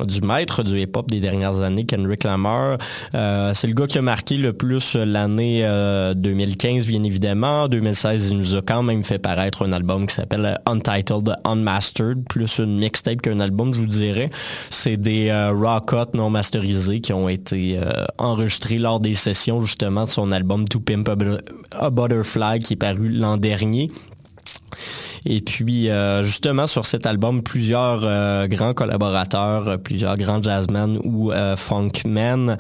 du 0.05 0.21
maître 0.21 0.63
du 0.63 0.81
hip-hop 0.81 1.11
des 1.11 1.21
dernières 1.21 1.61
années, 1.63 1.87
Kendrick 1.87 2.25
Lamar. 2.25 2.79
Euh, 3.15 3.53
c'est 3.55 3.67
le 3.69 3.75
gars 3.75 3.87
qui 3.87 3.99
a 3.99 4.03
marqué 4.03 4.37
le 4.37 4.53
plus 4.53 4.97
l'année 4.97 5.61
euh, 5.65 6.15
2015 6.15 6.87
bien 6.87 7.03
évidemment. 7.05 7.63
En 7.63 7.69
2016, 7.69 8.31
il 8.31 8.39
nous 8.39 8.55
a 8.55 8.63
quand 8.63 8.83
même 8.83 9.05
fait 9.05 9.19
paraître 9.19 9.67
un 9.67 9.73
album 9.73 10.07
qui 10.07 10.15
s'appelle 10.15 10.59
Untitled 10.67 11.35
Unmastered, 11.45 12.25
plus 12.29 12.59
une 12.59 12.79
mixtape 12.79 13.23
qu'un 13.23 13.41
album, 13.41 13.75
je 13.75 13.81
vous 13.81 13.87
dirais. 13.87 14.31
C'est 14.71 14.97
des 14.97 15.29
euh, 15.29 15.53
raw 15.53 15.81
cuts 15.81 16.15
non 16.15 16.31
masterisés 16.31 17.01
qui 17.01 17.13
ont 17.13 17.29
été 17.29 17.79
euh, 17.79 18.05
enregistrés 18.19 18.79
lors 18.79 19.01
des 19.01 19.15
sessions 19.15 19.61
justement 19.61 20.05
de 20.05 20.11
son 20.11 20.33
album 20.33 20.69
To 20.69 20.81
Pimp 20.81 21.09
a, 21.09 21.15
a 21.73 21.91
Butterfly 21.91 22.61
qui 22.61 22.75
est 22.75 22.77
paru 22.77 23.09
l'an 23.09 23.37
dernier. 23.37 23.91
Et 25.25 25.41
puis, 25.41 25.89
euh, 25.89 26.25
justement, 26.25 26.67
sur 26.67 26.87
cet 26.87 27.07
album, 27.07 27.43
plusieurs 27.43 28.01
euh, 28.05 28.47
grands 28.47 28.75
collaborateurs, 28.75 29.69
euh, 29.69 29.77
plusieurs 29.77 30.17
grands 30.17 30.43
jazzmen 30.43 30.99
ou 31.05 31.33
funkmen. 31.57 32.57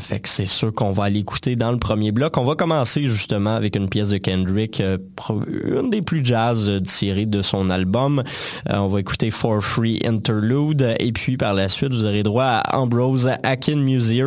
Fait 0.00 0.20
que 0.20 0.28
c'est 0.28 0.46
sûr 0.46 0.72
qu'on 0.74 0.92
va 0.92 1.04
aller 1.04 1.20
écouter 1.20 1.56
dans 1.56 1.72
le 1.72 1.78
premier 1.78 2.12
bloc. 2.12 2.36
On 2.36 2.44
va 2.44 2.54
commencer 2.54 3.04
justement 3.04 3.54
avec 3.54 3.76
une 3.76 3.88
pièce 3.88 4.08
de 4.08 4.18
Kendrick, 4.18 4.82
une 4.82 5.90
des 5.90 6.02
plus 6.02 6.24
jazz 6.24 6.70
tirées 6.84 7.26
de 7.26 7.42
son 7.42 7.70
album. 7.70 8.22
On 8.68 8.88
va 8.88 9.00
écouter 9.00 9.30
For 9.30 9.62
Free 9.62 10.00
Interlude. 10.04 10.94
Et 10.98 11.12
puis, 11.12 11.36
par 11.36 11.54
la 11.54 11.68
suite, 11.68 11.92
vous 11.92 12.06
aurez 12.06 12.22
droit 12.22 12.44
à 12.44 12.78
Ambrose 12.78 13.30
Akin 13.42 13.76
Musier, 13.76 14.24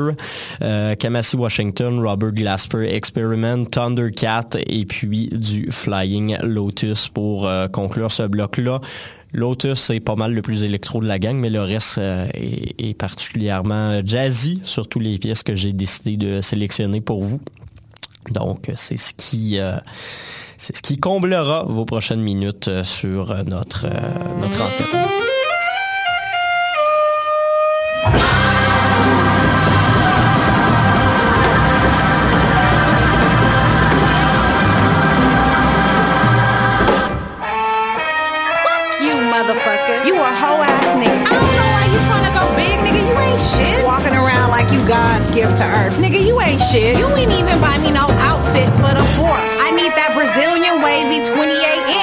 euh, 0.62 0.96
Kamasi 0.96 1.36
Washington, 1.36 2.00
Robert 2.00 2.32
Glasper 2.32 2.94
Experiment, 2.94 3.66
Thundercat 3.66 4.50
et 4.66 4.86
puis 4.86 5.30
du 5.32 5.72
Flying 5.72 6.38
Lotus 6.44 7.08
pour 7.18 7.48
euh, 7.48 7.68
conclure 7.68 8.12
ce 8.12 8.22
bloc-là. 8.22 8.80
Lotus, 9.34 9.80
c'est 9.80 10.00
pas 10.00 10.16
mal 10.16 10.36
le 10.36 10.44
plus 10.44 10.64
électro 10.64 11.02
de 11.02 11.08
la 11.08 11.18
gang, 11.18 11.36
mais 11.36 11.50
le 11.50 11.64
reste 11.64 11.98
euh, 11.98 12.28
est, 12.36 12.80
est 12.80 12.94
particulièrement 12.94 14.02
jazzy, 14.06 14.62
surtout 14.64 15.00
les 15.00 15.18
pièces 15.18 15.42
que 15.42 15.56
j'ai 15.56 15.74
décidé 15.74 16.16
de 16.16 16.42
sélectionner 16.42 17.02
pour 17.02 17.24
vous. 17.24 17.42
Donc, 18.30 18.72
c'est 18.76 18.98
ce 18.98 19.16
qui... 19.16 19.58
euh, 19.58 19.78
c'est 20.58 20.78
ce 20.78 20.84
qui 20.84 20.98
comblera 20.98 21.64
vos 21.64 21.86
prochaines 21.86 22.22
minutes 22.22 22.84
sur 22.84 23.34
notre, 23.46 23.88
notre 24.40 24.62
antenne. 24.62 25.17
God's 44.88 45.28
gift 45.36 45.60
to 45.60 45.68
earth. 45.68 46.00
Nigga, 46.00 46.16
you 46.16 46.40
ain't 46.40 46.64
shit. 46.72 46.96
You 46.96 47.12
ain't 47.12 47.36
even 47.36 47.60
buy 47.60 47.76
me 47.84 47.92
no 47.92 48.08
outfit 48.24 48.72
for 48.80 48.96
the 48.96 49.04
fourth. 49.20 49.44
I 49.60 49.76
need 49.76 49.92
that 50.00 50.16
Brazilian 50.16 50.80
wavy 50.80 51.28
28 51.28 51.44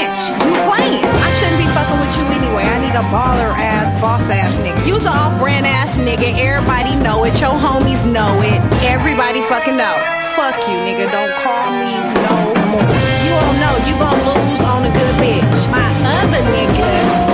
inch. 0.05 0.21
You 0.45 0.53
playing. 0.69 1.01
I 1.01 1.29
shouldn't 1.41 1.65
be 1.65 1.69
fucking 1.73 1.97
with 1.97 2.13
you 2.13 2.29
anyway. 2.29 2.69
I 2.69 2.77
need 2.85 2.93
a 2.93 3.01
baller 3.09 3.57
ass, 3.57 3.89
boss 4.05 4.29
ass 4.29 4.53
nigga. 4.61 4.85
You's 4.85 5.09
a 5.09 5.17
off 5.17 5.33
brand 5.41 5.65
ass 5.65 5.97
nigga. 5.97 6.37
Everybody 6.37 6.93
know 7.01 7.25
it. 7.25 7.41
Your 7.41 7.57
homies 7.57 8.05
know 8.05 8.37
it. 8.45 8.61
Everybody 8.85 9.41
fucking 9.49 9.81
know. 9.81 9.97
Fuck 10.37 10.61
you, 10.69 10.77
nigga. 10.85 11.09
Don't 11.09 11.33
call 11.41 11.73
me 11.73 11.97
no 12.21 12.37
more. 12.69 12.85
You 13.25 13.33
don't 13.33 13.59
know. 13.65 13.75
You 13.89 13.97
gon' 13.97 14.21
lose 14.29 14.61
on 14.61 14.85
a 14.85 14.93
good 14.93 15.15
bitch. 15.17 15.61
My 15.73 15.89
other 16.21 16.45
nigga 16.53 17.34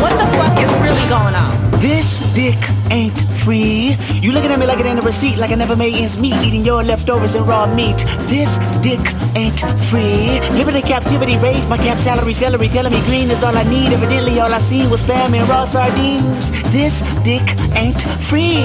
What 0.00 0.14
the 0.20 0.26
fuck 0.36 0.58
is 0.58 0.70
really 0.82 1.08
going 1.08 1.34
on? 1.34 1.64
This 1.80 2.20
dick 2.34 2.58
ain't 2.90 3.20
free. 3.44 3.94
You 4.22 4.32
looking 4.32 4.50
at 4.50 4.58
me 4.58 4.66
like 4.66 4.80
it 4.80 4.86
ain't 4.86 4.98
a 4.98 5.02
receipt, 5.02 5.36
like 5.36 5.50
I 5.50 5.54
never 5.54 5.76
made 5.76 5.96
ends 5.96 6.16
meet, 6.18 6.34
eating 6.46 6.64
your 6.64 6.82
leftovers 6.82 7.34
and 7.34 7.46
raw 7.46 7.66
meat. 7.66 7.98
This 8.26 8.58
dick 8.80 9.04
ain't 9.36 9.60
free. 9.90 10.40
Living 10.56 10.76
in 10.76 10.82
captivity, 10.82 11.36
raised 11.38 11.68
my 11.68 11.76
cap 11.76 11.98
salary, 11.98 12.32
celery, 12.32 12.68
telling 12.68 12.92
me 12.92 13.00
green 13.04 13.30
is 13.30 13.44
all 13.44 13.56
I 13.56 13.64
need. 13.64 13.92
Evidently, 13.92 14.40
all 14.40 14.52
I 14.52 14.60
seen 14.60 14.88
was 14.88 15.02
spam 15.02 15.36
and 15.36 15.46
raw 15.48 15.66
sardines. 15.66 16.50
This 16.72 17.02
dick 17.22 17.44
ain't 17.76 18.00
free. 18.30 18.64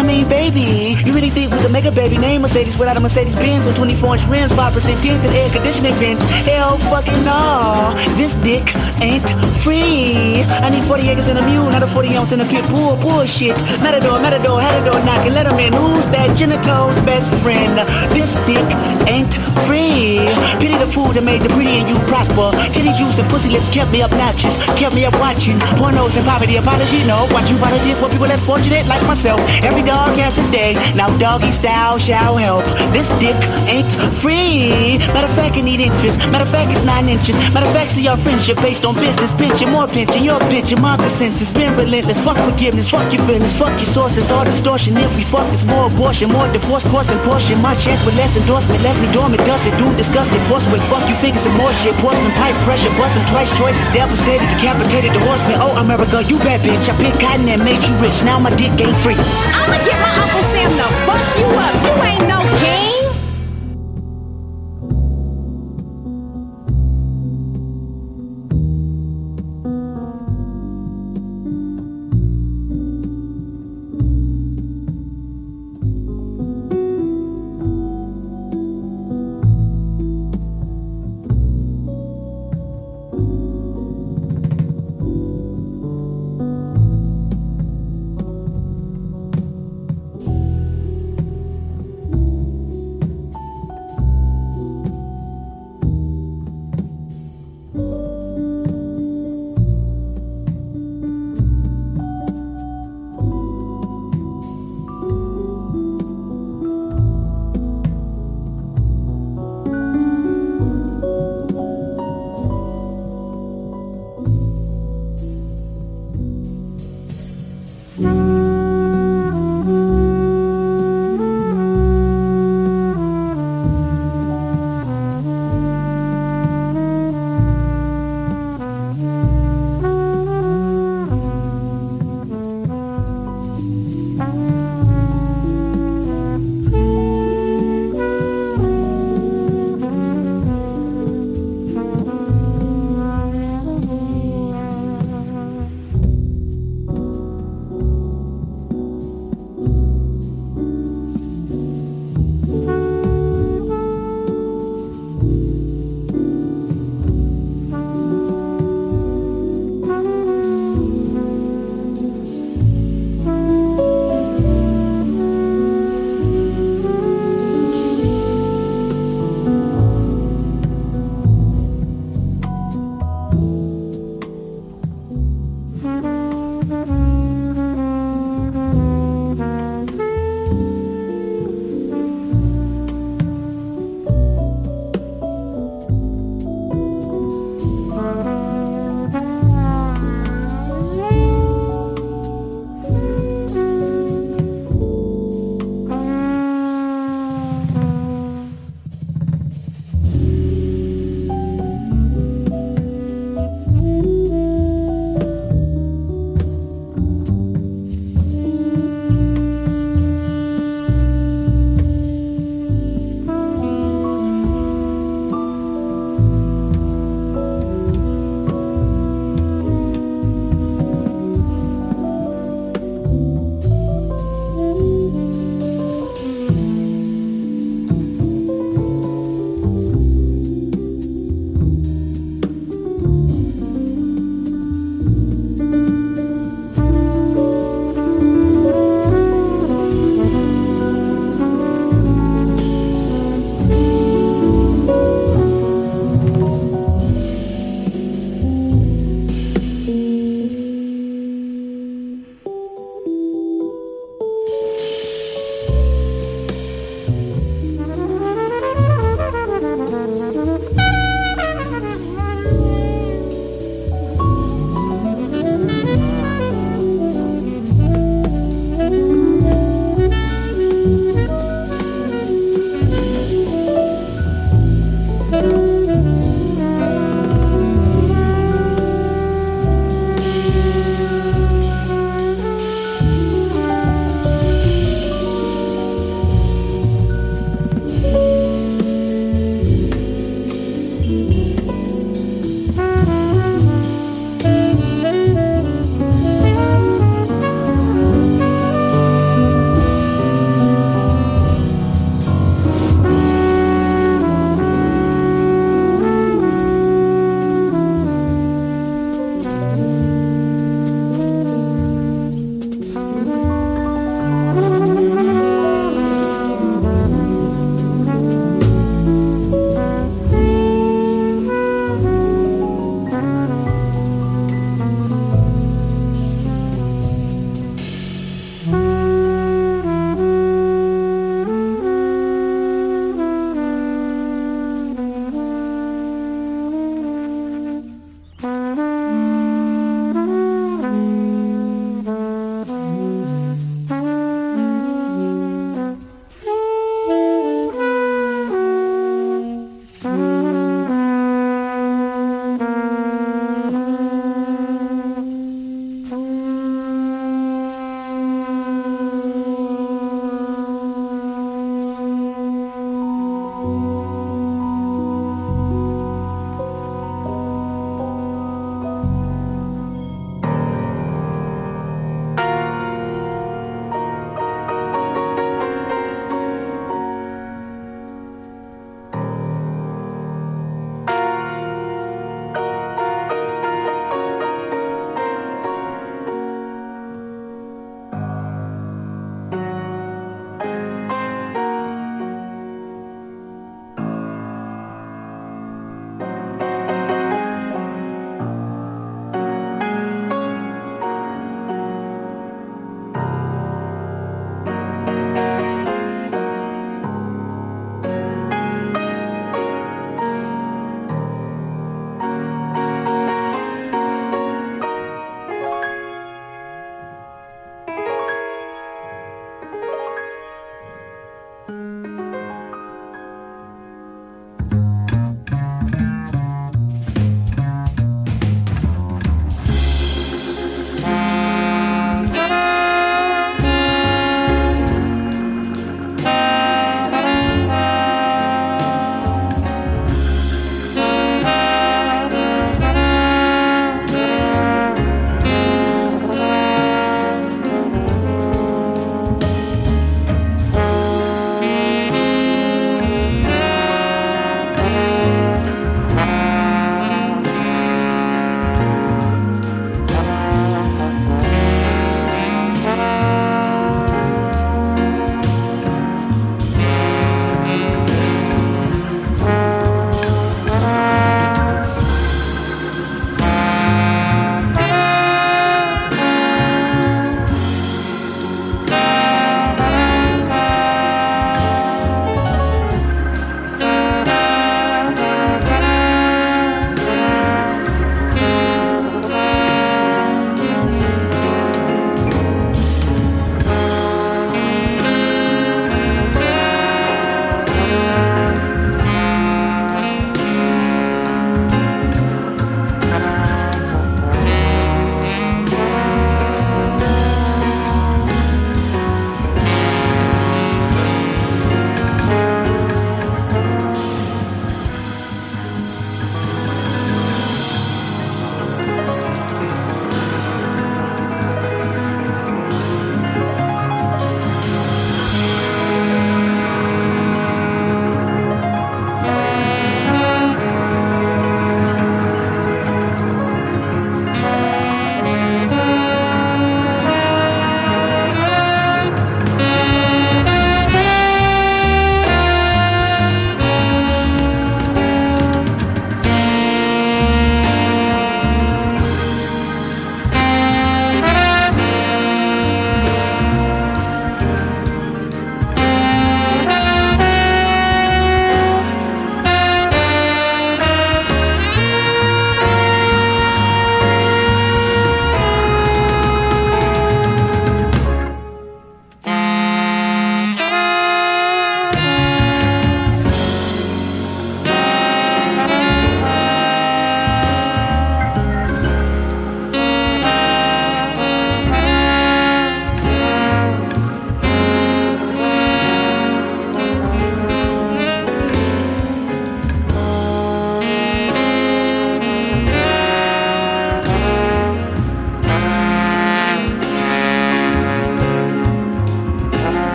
I 0.00 0.02
mean, 0.02 0.26
baby, 0.28 0.96
you 1.04 1.12
really 1.12 1.30
think 1.30 1.52
we 1.52 1.58
could 1.58 1.72
make 1.72 1.84
a 1.84 1.92
baby 1.92 2.16
name 2.16 2.42
Mercedes 2.42 2.78
without 2.78 2.96
a 2.96 3.00
Mercedes 3.00 3.36
Benz 3.36 3.66
or 3.66 3.74
24 3.74 4.14
inch 4.14 4.26
rims, 4.26 4.52
5% 4.52 5.02
tint 5.02 5.24
and 5.24 5.34
air 5.36 5.50
conditioning 5.50 5.94
vents? 5.94 6.24
Hell 6.48 6.78
fucking 6.78 7.24
no. 7.24 7.92
This 8.16 8.36
dick 8.36 8.64
ain't 9.02 9.28
free. 9.62 10.44
I 10.62 10.70
need 10.70 10.84
40 10.84 11.08
acres 11.08 11.28
and 11.28 11.38
a 11.38 11.44
mule, 11.46 11.70
not 11.70 11.82
a 11.82 11.86
40 11.86 12.16
ounce 12.16 12.32
in 12.32 12.40
a 12.40 12.44
pit 12.44 12.68
bull. 12.68 12.96
Bullshit. 12.96 13.56
Matador, 13.80 14.20
matador, 14.20 14.60
door 14.84 15.00
knocking, 15.04 15.32
let 15.32 15.46
him 15.46 15.58
in. 15.58 15.72
Who's 15.72 16.06
that 16.14 16.36
genitals 16.36 16.94
best 17.02 17.32
friend? 17.42 17.78
This 18.12 18.36
dick 18.46 18.64
ain't 19.08 19.34
free. 19.66 20.20
Pity 20.60 20.76
the 20.76 20.86
food 20.86 21.16
that 21.16 21.24
made 21.24 21.42
the 21.42 21.50
pretty 21.50 21.80
and 21.80 21.88
you 21.88 21.98
prosper. 22.06 22.52
Titty 22.70 22.92
juice 22.94 23.18
and 23.18 23.28
pussy 23.30 23.50
lips 23.50 23.68
kept 23.72 23.90
me 23.90 24.02
obnoxious, 24.02 24.60
kept 24.78 24.94
me 24.94 25.04
up 25.04 25.16
watching. 25.18 25.58
Pornos 25.80 26.16
and 26.16 26.26
poverty, 26.26 26.56
apology, 26.56 27.02
no. 27.08 27.26
Watch 27.32 27.50
you 27.50 27.58
bite 27.58 27.74
a 27.74 27.82
dick 27.82 27.96
with 28.00 28.12
people 28.12 28.28
less 28.28 28.44
fortunate 28.44 28.86
like 28.86 29.02
myself. 29.08 29.40
Every 29.64 29.82
dog 29.82 30.16
has 30.20 30.36
his 30.36 30.46
day. 30.48 30.74
Now 30.94 31.08
doggy 31.18 31.52
style 31.52 31.98
shall 31.98 32.36
help. 32.36 32.64
This 32.92 33.08
dick 33.18 33.36
ain't 33.66 33.90
free. 34.20 34.98
Matter 35.16 35.26
of 35.26 35.34
fact, 35.34 35.56
it 35.56 35.64
need 35.64 35.80
interest. 35.80 36.28
Matter 36.30 36.44
of 36.44 36.52
fact, 36.52 36.70
it's 36.70 36.84
nine 36.84 37.08
inches. 37.08 37.36
Matter 37.52 37.66
of 37.66 37.72
fact, 37.72 37.92
see 37.92 38.04
your 38.04 38.16
friendship 38.16 38.58
based 38.58 38.84
on 38.84 38.94
business. 38.94 39.32
Pinching 39.34 39.70
more 39.70 39.88
pinching. 39.88 40.24
Your 40.24 40.40
pinching, 40.50 40.80
my 40.80 40.96
consensus. 40.96 41.50
Been 41.50 41.76
relentless. 41.76 42.18
Fuck 42.20 42.38
forgiveness. 42.38 42.90
Fuck 42.90 43.12
your 43.12 43.22
feelings. 43.26 43.52
Fuck 43.52 43.74
your 43.78 43.88
sources. 43.88 44.30
All 44.30 44.44
distortion. 44.44 44.96
If 44.96 45.14
we 45.16 45.22
fuck, 45.22 45.46
it's 45.52 45.64
more 45.64 45.86
abortion. 45.86 46.30
More 46.32 46.48
divorce, 46.48 46.84
and 46.84 47.20
portion. 47.22 47.60
My 47.60 47.74
check 47.74 47.98
with 48.04 48.16
less 48.16 48.36
endorsement. 48.36 48.82
Left 48.82 49.00
me 49.00 49.10
dormant. 49.12 49.44
Dusted. 49.46 49.76
Dude, 49.78 49.96
disgusted. 49.96 50.40
Force 50.48 50.68
with 50.68 50.82
fuck 50.90 51.04
you 51.08 51.16
figures 51.16 51.46
and 51.46 51.56
more 51.56 51.72
shit. 51.72 51.94
Porcelain 52.02 52.32
price 52.40 52.56
pressure. 52.64 52.90
Bust 52.96 53.14
them 53.14 53.24
twice. 53.26 53.50
Choices. 53.58 53.88
Devastated. 53.94 54.46
Decapitated. 54.56 55.12
The 55.12 55.20
horseman. 55.20 55.58
Oh, 55.60 55.76
America, 55.80 56.22
you 56.24 56.38
bad 56.38 56.60
bitch. 56.60 56.88
I 56.88 56.94
picked 57.00 57.20
cotton 57.20 57.48
and 57.48 57.62
made 57.64 57.82
you 57.86 57.94
rich. 58.00 58.24
Now 58.24 58.38
my 58.38 58.50
dick 58.56 58.72
ain't 58.80 58.96
free. 58.96 59.18
I'ma 59.18 59.78
get 59.84 59.96
my 60.00 60.12
Uncle 60.22 60.44
Sam 60.50 60.70
to 60.78 60.88
fuck 61.06 61.26
you 61.38 61.48
up. 61.52 61.74
You 61.84 61.94
ain't 62.02 62.26
no 62.28 62.40
king. 62.60 62.73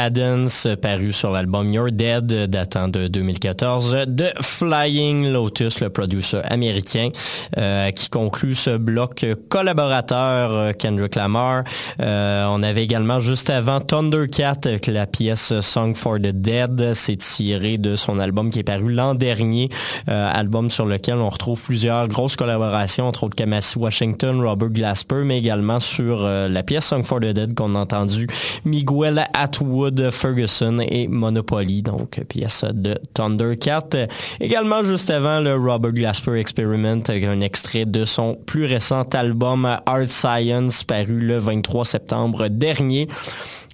Cadence, 0.00 0.66
paru 0.80 1.12
sur 1.12 1.30
l'album 1.30 1.70
You're 1.70 1.92
Dead, 1.92 2.24
datant 2.48 2.88
de 2.88 3.06
2014, 3.06 4.06
de 4.08 4.28
Flying 4.40 5.30
Lotus, 5.30 5.80
le 5.80 5.90
producer 5.90 6.40
américain, 6.44 7.10
euh, 7.58 7.90
qui 7.90 8.08
conclut 8.08 8.54
ce 8.54 8.78
bloc 8.78 9.26
collaborateur 9.60 10.52
euh, 10.52 10.72
Kendrick 10.72 11.16
Lamar. 11.16 11.64
Euh, 12.00 12.46
on 12.48 12.62
avait 12.62 12.82
également 12.82 13.20
juste 13.20 13.50
avant 13.50 13.78
Thundercat, 13.78 14.56
avec 14.64 14.86
la 14.86 15.06
pièce 15.06 15.60
Song 15.60 15.94
for 15.94 16.16
the 16.16 16.28
Dead. 16.28 16.94
C'est 16.94 17.16
tiré 17.16 17.76
de 17.76 17.94
son 17.94 18.18
album 18.18 18.48
qui 18.48 18.60
est 18.60 18.62
paru 18.62 18.90
l'an 18.90 19.14
dernier, 19.14 19.68
euh, 20.08 20.30
album 20.32 20.70
sur 20.70 20.86
lequel 20.86 21.16
on 21.16 21.28
retrouve 21.28 21.62
plusieurs 21.62 22.08
grosses 22.08 22.36
collaborations, 22.36 23.06
entre 23.06 23.24
autres 23.24 23.36
Kamasi 23.36 23.78
Washington, 23.78 24.40
Robert 24.40 24.70
Glasper, 24.70 25.24
mais 25.26 25.38
également 25.38 25.78
sur 25.78 26.24
euh, 26.24 26.48
la 26.48 26.62
pièce 26.62 26.86
Song 26.86 27.02
for 27.02 27.20
the 27.20 27.34
Dead 27.34 27.54
qu'on 27.54 27.74
a 27.74 27.80
entendu 27.80 28.28
Miguel 28.64 29.26
Atwood, 29.34 30.10
Ferguson 30.10 30.80
et 30.80 31.06
Monopoly, 31.06 31.82
donc 31.82 32.18
euh, 32.18 32.24
pièce 32.24 32.64
de 32.72 32.96
Thundercat. 33.12 33.88
Euh, 33.94 34.06
Également 34.40 34.84
juste 34.84 35.10
avant 35.10 35.40
le 35.40 35.54
Robert 35.54 35.92
Glasper 35.92 36.40
Experiment 36.40 37.02
un 37.10 37.40
extrait 37.42 37.84
de 37.84 38.06
son 38.06 38.38
plus 38.46 38.64
récent 38.64 39.04
album 39.12 39.49
Art 39.86 40.08
Science 40.08 40.84
paru 40.84 41.20
le 41.20 41.38
23 41.38 41.84
septembre 41.84 42.48
dernier. 42.48 43.08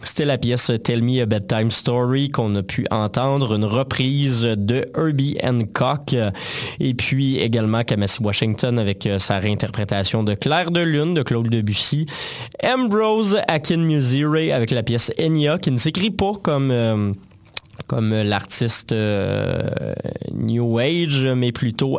C'était 0.02 0.24
la 0.24 0.38
pièce 0.38 0.70
Tell 0.84 1.02
Me 1.02 1.20
a 1.20 1.26
Bedtime 1.26 1.70
Story 1.70 2.30
qu'on 2.30 2.54
a 2.54 2.62
pu 2.62 2.86
entendre, 2.90 3.54
une 3.54 3.64
reprise 3.64 4.42
de 4.42 4.86
Herbie 4.96 5.36
Hancock 5.42 6.14
et 6.80 6.94
puis 6.94 7.38
également 7.38 7.82
Kamasi 7.82 8.22
Washington 8.22 8.78
avec 8.78 9.06
euh, 9.06 9.18
sa 9.18 9.38
réinterprétation 9.38 10.22
de 10.22 10.34
Claire 10.34 10.70
de 10.70 10.80
Lune 10.80 11.14
de 11.14 11.22
Claude 11.22 11.48
Debussy. 11.48 12.06
Ambrose 12.62 13.38
Akinmusire 13.48 14.54
avec 14.54 14.70
la 14.70 14.82
pièce 14.82 15.12
Enya 15.18 15.58
qui 15.58 15.70
ne 15.70 15.78
s'écrit 15.78 16.10
pas 16.10 16.32
comme... 16.42 16.70
euh, 16.70 17.12
comme 17.86 18.12
l'artiste 18.12 18.92
euh, 18.92 19.94
New 20.36 20.78
Age, 20.78 21.26
mais 21.36 21.52
plutôt 21.52 21.98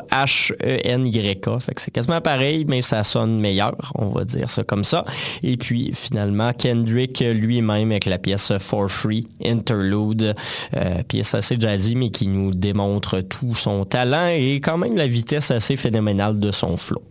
que 1.73 1.81
c'est 1.81 1.91
quasiment 1.91 2.21
pareil, 2.21 2.65
mais 2.67 2.81
ça 2.81 3.03
sonne 3.03 3.39
meilleur, 3.39 3.75
on 3.95 4.09
va 4.09 4.25
dire 4.25 4.49
ça 4.49 4.63
comme 4.63 4.83
ça. 4.83 5.05
Et 5.43 5.57
puis 5.57 5.91
finalement, 5.93 6.53
Kendrick 6.53 7.19
lui-même 7.19 7.91
avec 7.91 8.05
la 8.05 8.17
pièce 8.17 8.53
For 8.59 8.89
Free 8.89 9.27
Interlude, 9.43 10.35
euh, 10.75 11.03
pièce 11.07 11.33
assez 11.33 11.59
jazzy, 11.59 11.95
mais 11.95 12.09
qui 12.09 12.27
nous 12.27 12.53
démontre 12.53 13.21
tout 13.21 13.55
son 13.55 13.85
talent 13.85 14.27
et 14.27 14.55
quand 14.55 14.77
même 14.77 14.95
la 14.97 15.07
vitesse 15.07 15.51
assez 15.51 15.77
phénoménale 15.77 16.39
de 16.39 16.51
son 16.51 16.77
flow. 16.77 17.01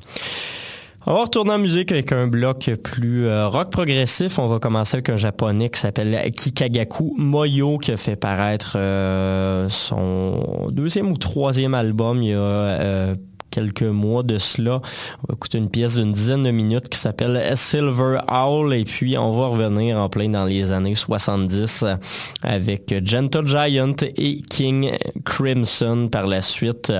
On 1.09 1.15
va 1.15 1.23
retourner 1.23 1.53
en 1.53 1.59
musique 1.59 1.93
avec 1.93 2.11
un 2.11 2.27
bloc 2.27 2.69
plus 2.83 3.29
euh, 3.29 3.47
rock 3.47 3.71
progressif. 3.71 4.41
On 4.41 4.49
va 4.49 4.59
commencer 4.59 4.97
avec 4.97 5.09
un 5.09 5.17
japonais 5.17 5.71
qui 5.71 5.79
s'appelle 5.79 6.33
Kikagaku 6.33 7.15
Moyo 7.17 7.79
qui 7.79 7.93
a 7.93 7.97
fait 7.97 8.17
paraître 8.17 8.75
euh, 8.77 9.69
son 9.69 10.69
deuxième 10.73 11.13
ou 11.13 11.17
troisième 11.17 11.75
album 11.75 12.25
il 12.25 12.31
y 12.31 12.33
a 12.33 12.39
euh, 12.39 13.15
quelques 13.51 13.83
mois 13.83 14.23
de 14.23 14.39
cela. 14.39 14.81
On 15.23 15.27
va 15.29 15.35
écouter 15.35 15.59
une 15.59 15.71
pièce 15.71 15.97
d'une 15.97 16.13
dizaine 16.13 16.45
de 16.45 16.51
minutes 16.51 16.89
qui 16.89 16.99
s'appelle 16.99 17.57
Silver 17.57 18.19
Owl 18.29 18.75
et 18.75 18.85
puis 18.85 19.17
on 19.19 19.33
va 19.33 19.49
revenir 19.49 19.99
en 19.99 20.09
plein 20.09 20.29
dans 20.29 20.45
les 20.45 20.73
années 20.73 20.95
70 20.95 21.83
euh, 21.83 21.97
avec 22.43 22.95
Gentle 23.05 23.47
Giant 23.47 23.95
et 24.17 24.43
King 24.43 24.93
Crimson 25.25 26.09
par 26.11 26.27
la 26.27 26.43
suite. 26.43 26.93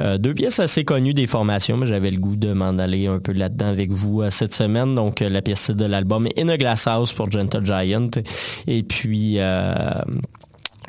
Euh, 0.00 0.18
deux 0.18 0.34
pièces 0.34 0.60
assez 0.60 0.84
connues 0.84 1.14
des 1.14 1.26
formations, 1.26 1.76
mais 1.76 1.86
j'avais 1.86 2.10
le 2.10 2.18
goût 2.18 2.36
de 2.36 2.52
m'en 2.52 2.78
aller 2.78 3.06
un 3.06 3.18
peu 3.18 3.32
là-dedans 3.32 3.68
avec 3.68 3.90
vous 3.90 4.22
euh, 4.22 4.30
cette 4.30 4.54
semaine. 4.54 4.94
Donc 4.94 5.22
euh, 5.22 5.28
la 5.28 5.42
pièce 5.42 5.70
de 5.70 5.84
l'album 5.84 6.28
In 6.38 6.48
a 6.48 6.56
Glass 6.56 6.86
House 6.86 7.12
pour 7.12 7.30
Gentle 7.30 7.64
Giant 7.64 8.10
et 8.66 8.82
puis 8.82 9.38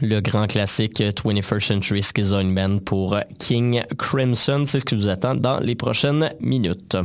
le 0.02 0.20
grand 0.20 0.48
classique 0.48 1.00
21st 1.00 1.60
Century 1.68 2.04
Schizoid 2.04 2.54
Band 2.54 2.80
pour 2.80 3.18
King 3.40 3.82
Crimson. 3.98 4.64
C'est 4.66 4.80
ce 4.80 4.86
qui 4.86 4.96
vous 4.96 5.08
attend 5.08 5.36
dans 5.36 5.60
les 5.60 5.76
prochaines 5.76 6.30
minutes. 6.40 6.98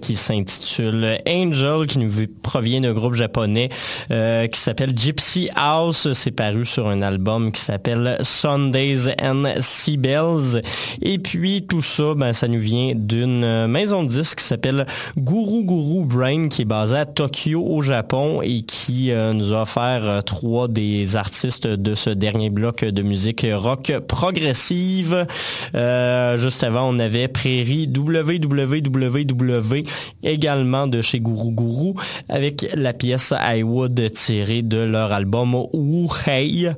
Qui 0.00 0.16
s'intitule 0.16 1.18
Angel, 1.26 1.86
qui 1.86 1.98
nous 1.98 2.08
provient 2.44 2.80
d'un 2.80 2.92
groupe 2.92 3.14
japonais 3.14 3.70
euh, 4.12 4.46
qui 4.46 4.60
s'appelle 4.60 4.92
Gypsy 4.96 5.48
House. 5.56 6.12
C'est 6.12 6.30
paru 6.30 6.64
sur 6.64 6.86
un 6.86 7.02
album 7.02 7.50
qui 7.50 7.60
s'appelle 7.60 8.18
Sundays 8.22 9.12
and 9.20 9.54
Sea 9.60 9.96
Bells. 9.96 10.62
Et 11.02 11.18
puis 11.18 11.66
tout 11.66 11.82
ça, 11.82 12.14
ben, 12.14 12.32
ça 12.32 12.46
nous 12.46 12.60
vient 12.60 12.92
d'une 12.94 13.66
maison 13.66 14.04
de 14.04 14.08
disques 14.08 14.38
qui 14.38 14.44
s'appelle 14.44 14.86
Guru 15.16 15.64
Guru 15.64 16.04
Brain, 16.04 16.48
qui 16.48 16.62
est 16.62 16.66
basée 16.66 16.98
à 16.98 17.06
Tokyo 17.06 17.64
au 17.66 17.82
Japon 17.82 18.42
et 18.42 18.62
qui 18.62 19.10
euh, 19.10 19.32
nous 19.32 19.52
a 19.52 19.62
offert 19.62 20.02
euh, 20.04 20.20
trois 20.20 20.68
des 20.68 21.16
artistes 21.16 21.66
de 21.66 21.94
ce 21.94 22.10
dernier 22.10 22.50
bloc 22.50 22.84
de 22.84 23.02
musique 23.02 23.46
rock 23.50 23.92
progressive. 24.06 25.26
Euh, 25.74 26.38
juste 26.38 26.62
avant, 26.62 26.88
on 26.88 26.98
avait 26.98 27.28
Prairie 27.28 27.88
WWW 27.88 29.84
également 30.22 30.86
de 30.86 31.02
chez 31.02 31.20
Guru 31.20 31.52
Guru 31.52 31.94
avec 32.34 32.66
la 32.74 32.92
pièce 32.92 33.32
I 33.40 33.62
Would 33.62 34.10
tirée 34.10 34.62
de 34.62 34.78
leur 34.78 35.12
album 35.12 35.54
Wu 35.72 36.08
Hei. 36.26 36.68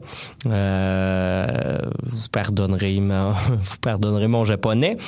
Euh, 0.46 1.78
vous 2.02 2.28
pardonnerez 2.30 3.00
ma- 3.00 3.30
vous 3.48 3.76
pardonnerez 3.80 4.28
mon 4.28 4.44
japonais. 4.44 4.98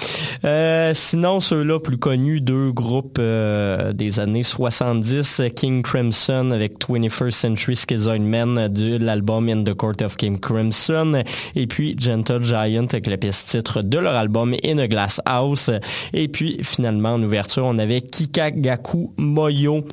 Euh, 0.46 0.92
sinon, 0.94 1.40
ceux-là 1.40 1.78
plus 1.80 1.98
connus, 1.98 2.40
deux 2.40 2.72
groupes 2.72 3.18
euh, 3.18 3.92
des 3.92 4.20
années 4.20 4.42
70, 4.42 5.42
King 5.54 5.82
Crimson 5.82 6.50
avec 6.50 6.80
21st 6.80 7.30
Century 7.30 7.76
Schizoid 7.76 8.20
Man 8.20 8.68
de 8.68 8.96
l'album 8.96 9.50
In 9.50 9.64
the 9.64 9.74
Court 9.74 10.00
of 10.02 10.16
King 10.16 10.38
Crimson, 10.40 11.22
et 11.56 11.66
puis 11.66 11.94
Gentle 11.98 12.42
Giant 12.42 12.86
avec 12.90 13.06
la 13.06 13.18
pièce 13.18 13.44
titre 13.44 13.82
de 13.82 13.98
leur 13.98 14.14
album 14.14 14.56
In 14.64 14.78
a 14.78 14.88
Glass 14.88 15.20
House. 15.26 15.70
Et 16.14 16.28
puis 16.28 16.56
finalement, 16.62 17.12
en 17.14 17.22
ouverture, 17.22 17.64
on 17.66 17.76
avait 17.76 18.00
Kikagaku 18.00 19.12
Moyo 19.18 19.84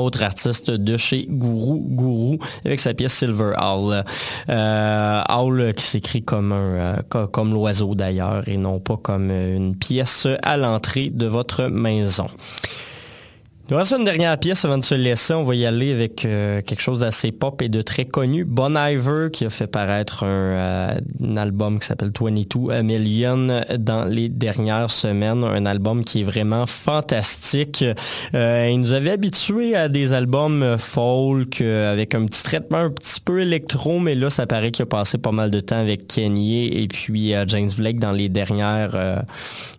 autre 0.00 0.22
artiste 0.22 0.70
de 0.70 0.96
chez 0.96 1.26
Guru 1.28 1.80
Guru 1.80 2.38
avec 2.64 2.80
sa 2.80 2.94
pièce 2.94 3.12
Silver 3.14 3.52
Owl. 3.60 4.04
Euh, 4.48 5.22
Owl 5.28 5.74
qui 5.74 5.84
s'écrit 5.84 6.22
comme 6.22 6.52
un 6.52 6.56
euh, 6.56 6.96
co- 7.08 7.26
comme 7.28 7.52
l'oiseau 7.52 7.94
d'ailleurs 7.94 8.46
et 8.48 8.56
non 8.56 8.80
pas 8.80 8.96
comme 8.96 9.30
une 9.30 9.76
pièce 9.76 10.26
à 10.42 10.56
l'entrée 10.56 11.10
de 11.10 11.26
votre 11.26 11.64
maison. 11.68 12.26
Nous 13.70 13.78
reste 13.78 13.94
une 13.98 14.04
dernière 14.04 14.38
pièce 14.38 14.66
avant 14.66 14.76
de 14.76 14.84
se 14.84 14.94
laisser. 14.94 15.32
On 15.32 15.42
va 15.42 15.54
y 15.54 15.64
aller 15.64 15.90
avec 15.90 16.26
euh, 16.26 16.60
quelque 16.60 16.82
chose 16.82 17.00
d'assez 17.00 17.32
pop 17.32 17.62
et 17.62 17.70
de 17.70 17.80
très 17.80 18.04
connu. 18.04 18.44
Bon 18.44 18.76
Iver 18.76 19.28
qui 19.32 19.46
a 19.46 19.48
fait 19.48 19.66
paraître 19.66 20.22
un, 20.22 20.26
euh, 20.26 20.98
album 21.38 21.80
qui 21.80 21.86
s'appelle 21.86 22.12
22 22.14 22.70
A 22.70 22.82
Million 22.82 23.62
dans 23.78 24.04
les 24.04 24.28
dernières 24.28 24.90
semaines. 24.90 25.44
Un 25.44 25.64
album 25.64 26.04
qui 26.04 26.20
est 26.20 26.24
vraiment 26.24 26.66
fantastique. 26.66 27.82
Euh, 28.34 28.68
il 28.70 28.80
nous 28.80 28.92
avait 28.92 29.12
habitués 29.12 29.74
à 29.74 29.88
des 29.88 30.12
albums 30.12 30.76
folk 30.76 31.62
avec 31.62 32.14
un 32.14 32.26
petit 32.26 32.42
traitement 32.42 32.76
un 32.76 32.90
petit 32.90 33.22
peu 33.22 33.40
électro, 33.40 33.98
mais 33.98 34.14
là, 34.14 34.28
ça 34.28 34.46
paraît 34.46 34.72
qu'il 34.72 34.82
a 34.82 34.86
passé 34.86 35.16
pas 35.16 35.32
mal 35.32 35.50
de 35.50 35.60
temps 35.60 35.80
avec 35.80 36.06
Kanye 36.08 36.66
et 36.66 36.86
puis 36.86 37.32
James 37.46 37.70
Blake 37.78 37.98
dans 37.98 38.12
les 38.12 38.28
dernières... 38.28 39.24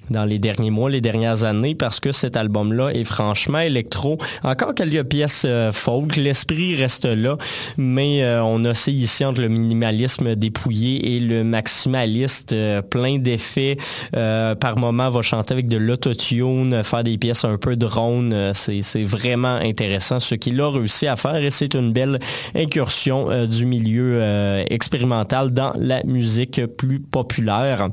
dans 0.09 0.25
les 0.25 0.39
derniers 0.39 0.71
mois, 0.71 0.89
les 0.89 1.01
dernières 1.01 1.43
années, 1.43 1.75
parce 1.75 1.99
que 1.99 2.11
cet 2.11 2.37
album-là 2.37 2.89
est 2.89 3.03
franchement 3.03 3.59
électro. 3.59 4.17
Encore 4.43 4.73
quelques 4.73 5.03
pièces 5.03 5.43
euh, 5.45 5.71
folk, 5.71 6.15
l'esprit 6.15 6.75
reste 6.75 7.05
là, 7.05 7.37
mais 7.77 8.23
euh, 8.23 8.43
on 8.43 8.63
oscille 8.65 9.01
ici 9.01 9.25
entre 9.25 9.41
le 9.41 9.49
minimalisme 9.49 10.35
dépouillé 10.35 11.15
et 11.15 11.19
le 11.19 11.43
maximaliste 11.43 12.53
euh, 12.53 12.81
plein 12.81 13.17
d'effets. 13.17 13.77
Euh, 14.15 14.55
par 14.55 14.77
moment, 14.77 15.09
va 15.09 15.21
chanter 15.21 15.53
avec 15.53 15.67
de 15.67 15.77
l'autotune, 15.77 16.83
faire 16.83 17.03
des 17.03 17.17
pièces 17.17 17.45
un 17.45 17.57
peu 17.57 17.75
drone. 17.75 18.33
Euh, 18.33 18.51
c'est, 18.53 19.03
vraiment 19.03 19.55
intéressant 19.55 20.19
ce 20.19 20.35
qu'il 20.35 20.59
a 20.61 20.69
réussi 20.69 21.07
à 21.07 21.15
faire 21.15 21.35
et 21.35 21.51
c'est 21.51 21.75
une 21.75 21.91
belle 21.91 22.19
incursion 22.55 23.45
du 23.45 23.65
milieu 23.65 24.21
expérimental 24.69 25.51
dans 25.51 25.73
la 25.77 26.01
musique 26.03 26.65
plus 26.77 26.99
populaire. 26.99 27.89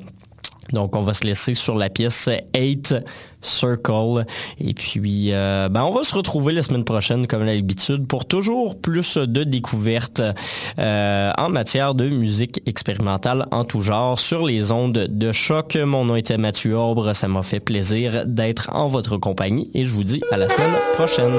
Donc, 0.72 0.96
on 0.96 1.02
va 1.02 1.14
se 1.14 1.24
laisser 1.24 1.54
sur 1.54 1.76
la 1.76 1.88
pièce 1.88 2.28
8 2.54 2.94
Circle. 3.42 4.24
Et 4.60 4.72
puis, 4.72 5.32
euh, 5.32 5.68
ben, 5.68 5.82
on 5.82 5.92
va 5.92 6.02
se 6.02 6.14
retrouver 6.14 6.52
la 6.52 6.62
semaine 6.62 6.84
prochaine, 6.84 7.26
comme 7.26 7.44
d'habitude, 7.44 8.06
pour 8.06 8.24
toujours 8.24 8.80
plus 8.80 9.18
de 9.18 9.44
découvertes 9.44 10.22
euh, 10.78 11.32
en 11.36 11.48
matière 11.48 11.94
de 11.94 12.08
musique 12.08 12.62
expérimentale 12.66 13.46
en 13.50 13.64
tout 13.64 13.82
genre 13.82 14.18
sur 14.18 14.46
les 14.46 14.72
ondes 14.72 15.06
de 15.10 15.32
choc. 15.32 15.76
Mon 15.76 16.04
nom 16.04 16.16
était 16.16 16.38
Mathieu 16.38 16.74
Orbre. 16.74 17.14
Ça 17.14 17.28
m'a 17.28 17.42
fait 17.42 17.60
plaisir 17.60 18.24
d'être 18.26 18.70
en 18.72 18.88
votre 18.88 19.16
compagnie 19.16 19.70
et 19.74 19.84
je 19.84 19.92
vous 19.92 20.04
dis 20.04 20.22
à 20.30 20.36
la 20.36 20.48
semaine 20.48 20.74
prochaine. 20.94 21.32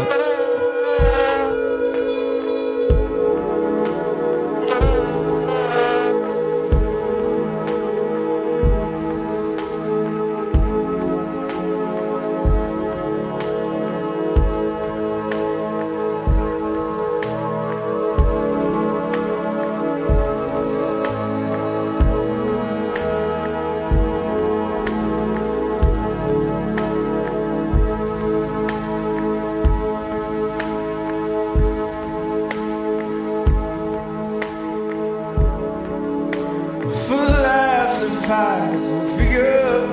Philosophize 38.23 38.87
and 38.87 39.09
figure 39.17 39.85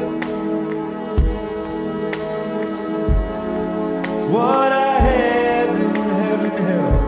what 4.29 4.71
I 4.71 5.01
have 5.01 5.69
in 5.75 5.95
heaven 6.23 6.51
held. 6.69 7.01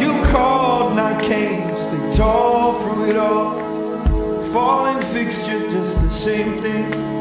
You 0.00 0.12
called, 0.30 0.94
not 0.94 1.20
came, 1.22 1.76
stay 1.76 2.10
tall 2.16 2.80
through 2.82 3.06
it 3.10 3.16
all. 3.16 3.58
Falling 4.52 5.02
fixture, 5.06 5.68
just 5.70 6.00
the 6.00 6.10
same 6.10 6.58
thing. 6.58 7.19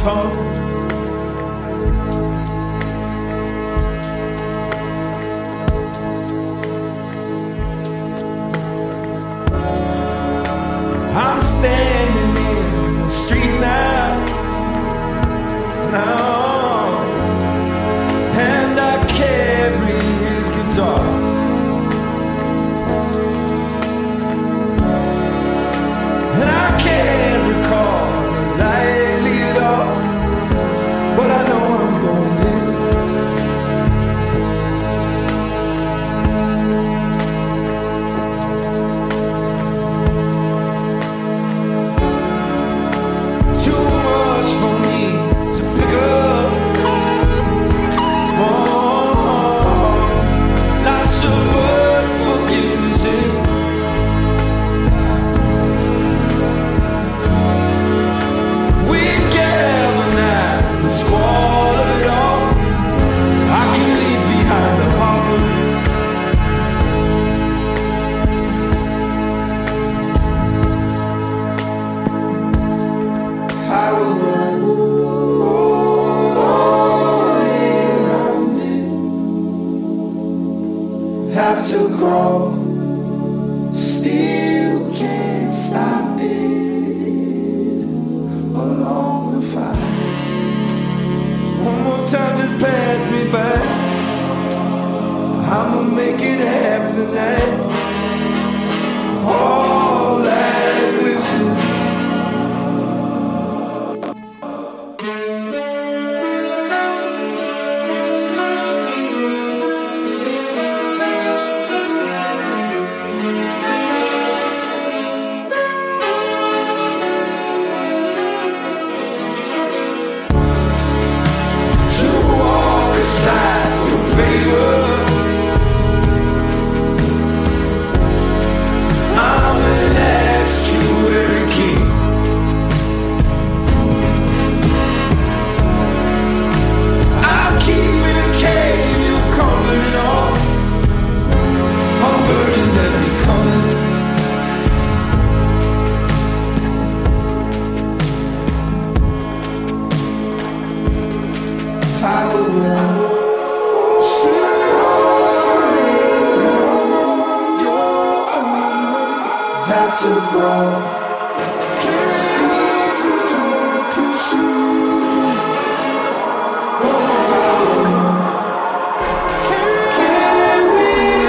talk 0.00 0.39